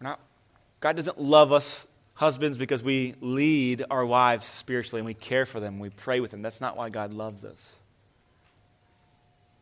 [0.00, 0.20] We're not,
[0.80, 5.60] God doesn't love us, husbands, because we lead our wives spiritually and we care for
[5.60, 6.42] them, we pray with them.
[6.42, 7.74] That's not why God loves us.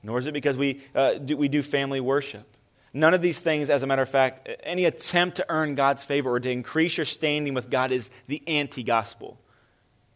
[0.03, 2.47] Nor is it because we, uh, do, we do family worship.
[2.93, 6.31] None of these things, as a matter of fact, any attempt to earn God's favor
[6.31, 9.39] or to increase your standing with God is the anti gospel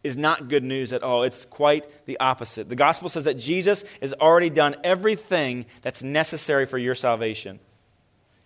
[0.03, 1.23] is not good news at all.
[1.23, 2.69] It's quite the opposite.
[2.69, 7.59] The gospel says that Jesus has already done everything that's necessary for your salvation.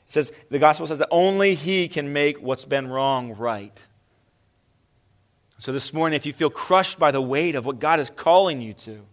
[0.07, 3.85] It says the gospel says that only he can make what's been wrong right.
[5.59, 8.61] So this morning if you feel crushed by the weight of what God is calling
[8.61, 9.05] you to,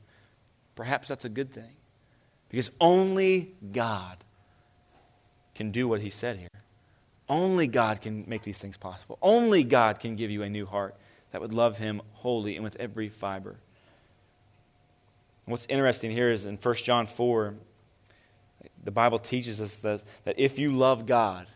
[0.74, 1.76] perhaps that's a good thing.
[2.48, 4.18] Because only God
[5.54, 6.48] can do what he said here.
[7.28, 9.18] Only God can make these things possible.
[9.22, 10.96] Only God can give you a new heart
[11.30, 13.56] that would love him wholly and with every fiber.
[15.46, 17.54] what's interesting here is in 1 John 4,
[18.82, 21.46] the Bible teaches us that, that if you love God,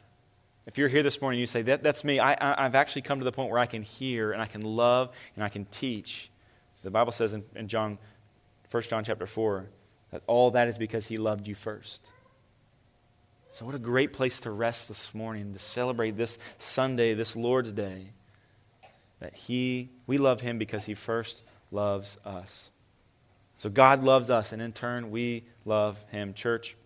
[0.67, 3.19] if you're here this morning and you say, that, That's me, I, have actually come
[3.19, 6.31] to the point where I can hear and I can love and I can teach.
[6.83, 7.99] The Bible says in, in John,
[8.71, 9.67] 1 John chapter 4
[10.13, 12.09] that all that is because he loved you first.
[13.51, 17.73] So, what a great place to rest this morning, to celebrate this Sunday, this Lord's
[17.73, 18.11] Day
[19.21, 22.71] that he we love him because he first loves us.
[23.55, 26.35] So God loves us and in turn we love him.
[26.35, 26.77] Church,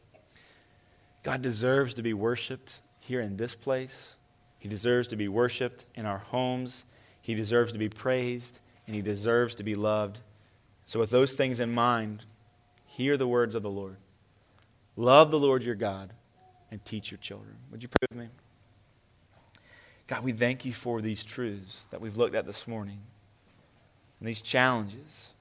[1.23, 4.17] God deserves to be worshiped here in this place.
[4.59, 6.85] He deserves to be worshiped in our homes.
[7.21, 10.21] He deserves to be praised and he deserves to be loved.
[10.85, 12.25] So with those things in mind,
[12.87, 13.97] hear the words of the Lord.
[14.97, 16.13] Love the Lord your God
[16.71, 17.57] and teach your children.
[17.71, 18.29] Would you pray with me?
[20.07, 22.99] God, we thank you for these truths that we've looked at this morning
[24.19, 25.35] and these challenges.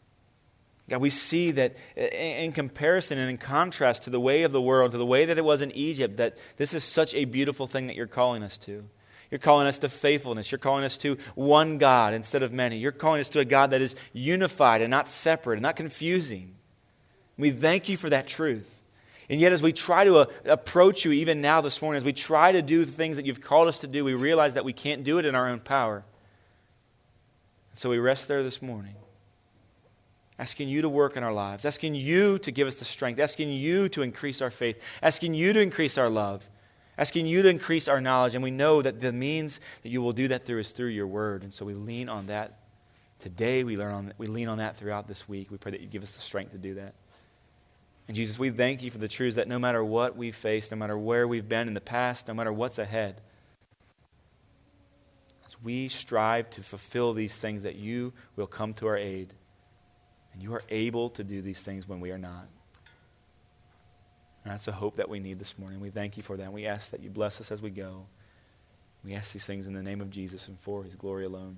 [0.89, 4.91] God, we see that in comparison and in contrast to the way of the world,
[4.91, 7.87] to the way that it was in Egypt, that this is such a beautiful thing
[7.87, 8.85] that you're calling us to.
[9.31, 10.51] You're calling us to faithfulness.
[10.51, 12.77] You're calling us to one God instead of many.
[12.77, 16.55] You're calling us to a God that is unified and not separate and not confusing.
[17.37, 18.81] We thank you for that truth.
[19.29, 22.13] And yet, as we try to uh, approach you, even now this morning, as we
[22.13, 24.73] try to do the things that you've called us to do, we realize that we
[24.73, 26.03] can't do it in our own power.
[27.75, 28.95] So we rest there this morning,
[30.39, 33.51] asking you to work in our lives, asking you to give us the strength, asking
[33.51, 36.49] you to increase our faith, asking you to increase our love,
[36.97, 38.35] asking you to increase our knowledge.
[38.35, 41.07] And we know that the means that you will do that through is through your
[41.07, 41.43] word.
[41.43, 42.59] And so we lean on that
[43.19, 43.65] today.
[43.65, 45.51] We, learn on, we lean on that throughout this week.
[45.51, 46.95] We pray that you give us the strength to do that.
[48.07, 50.77] And Jesus, we thank you for the truths that no matter what we've faced, no
[50.77, 53.21] matter where we've been in the past, no matter what's ahead,
[55.45, 59.33] as we strive to fulfill these things, that you will come to our aid.
[60.41, 62.47] You are able to do these things when we are not.
[64.43, 65.79] And that's a hope that we need this morning.
[65.79, 66.53] We thank you for that.
[66.53, 68.05] We ask that you bless us as we go.
[69.03, 71.57] We ask these things in the name of Jesus and for his glory alone.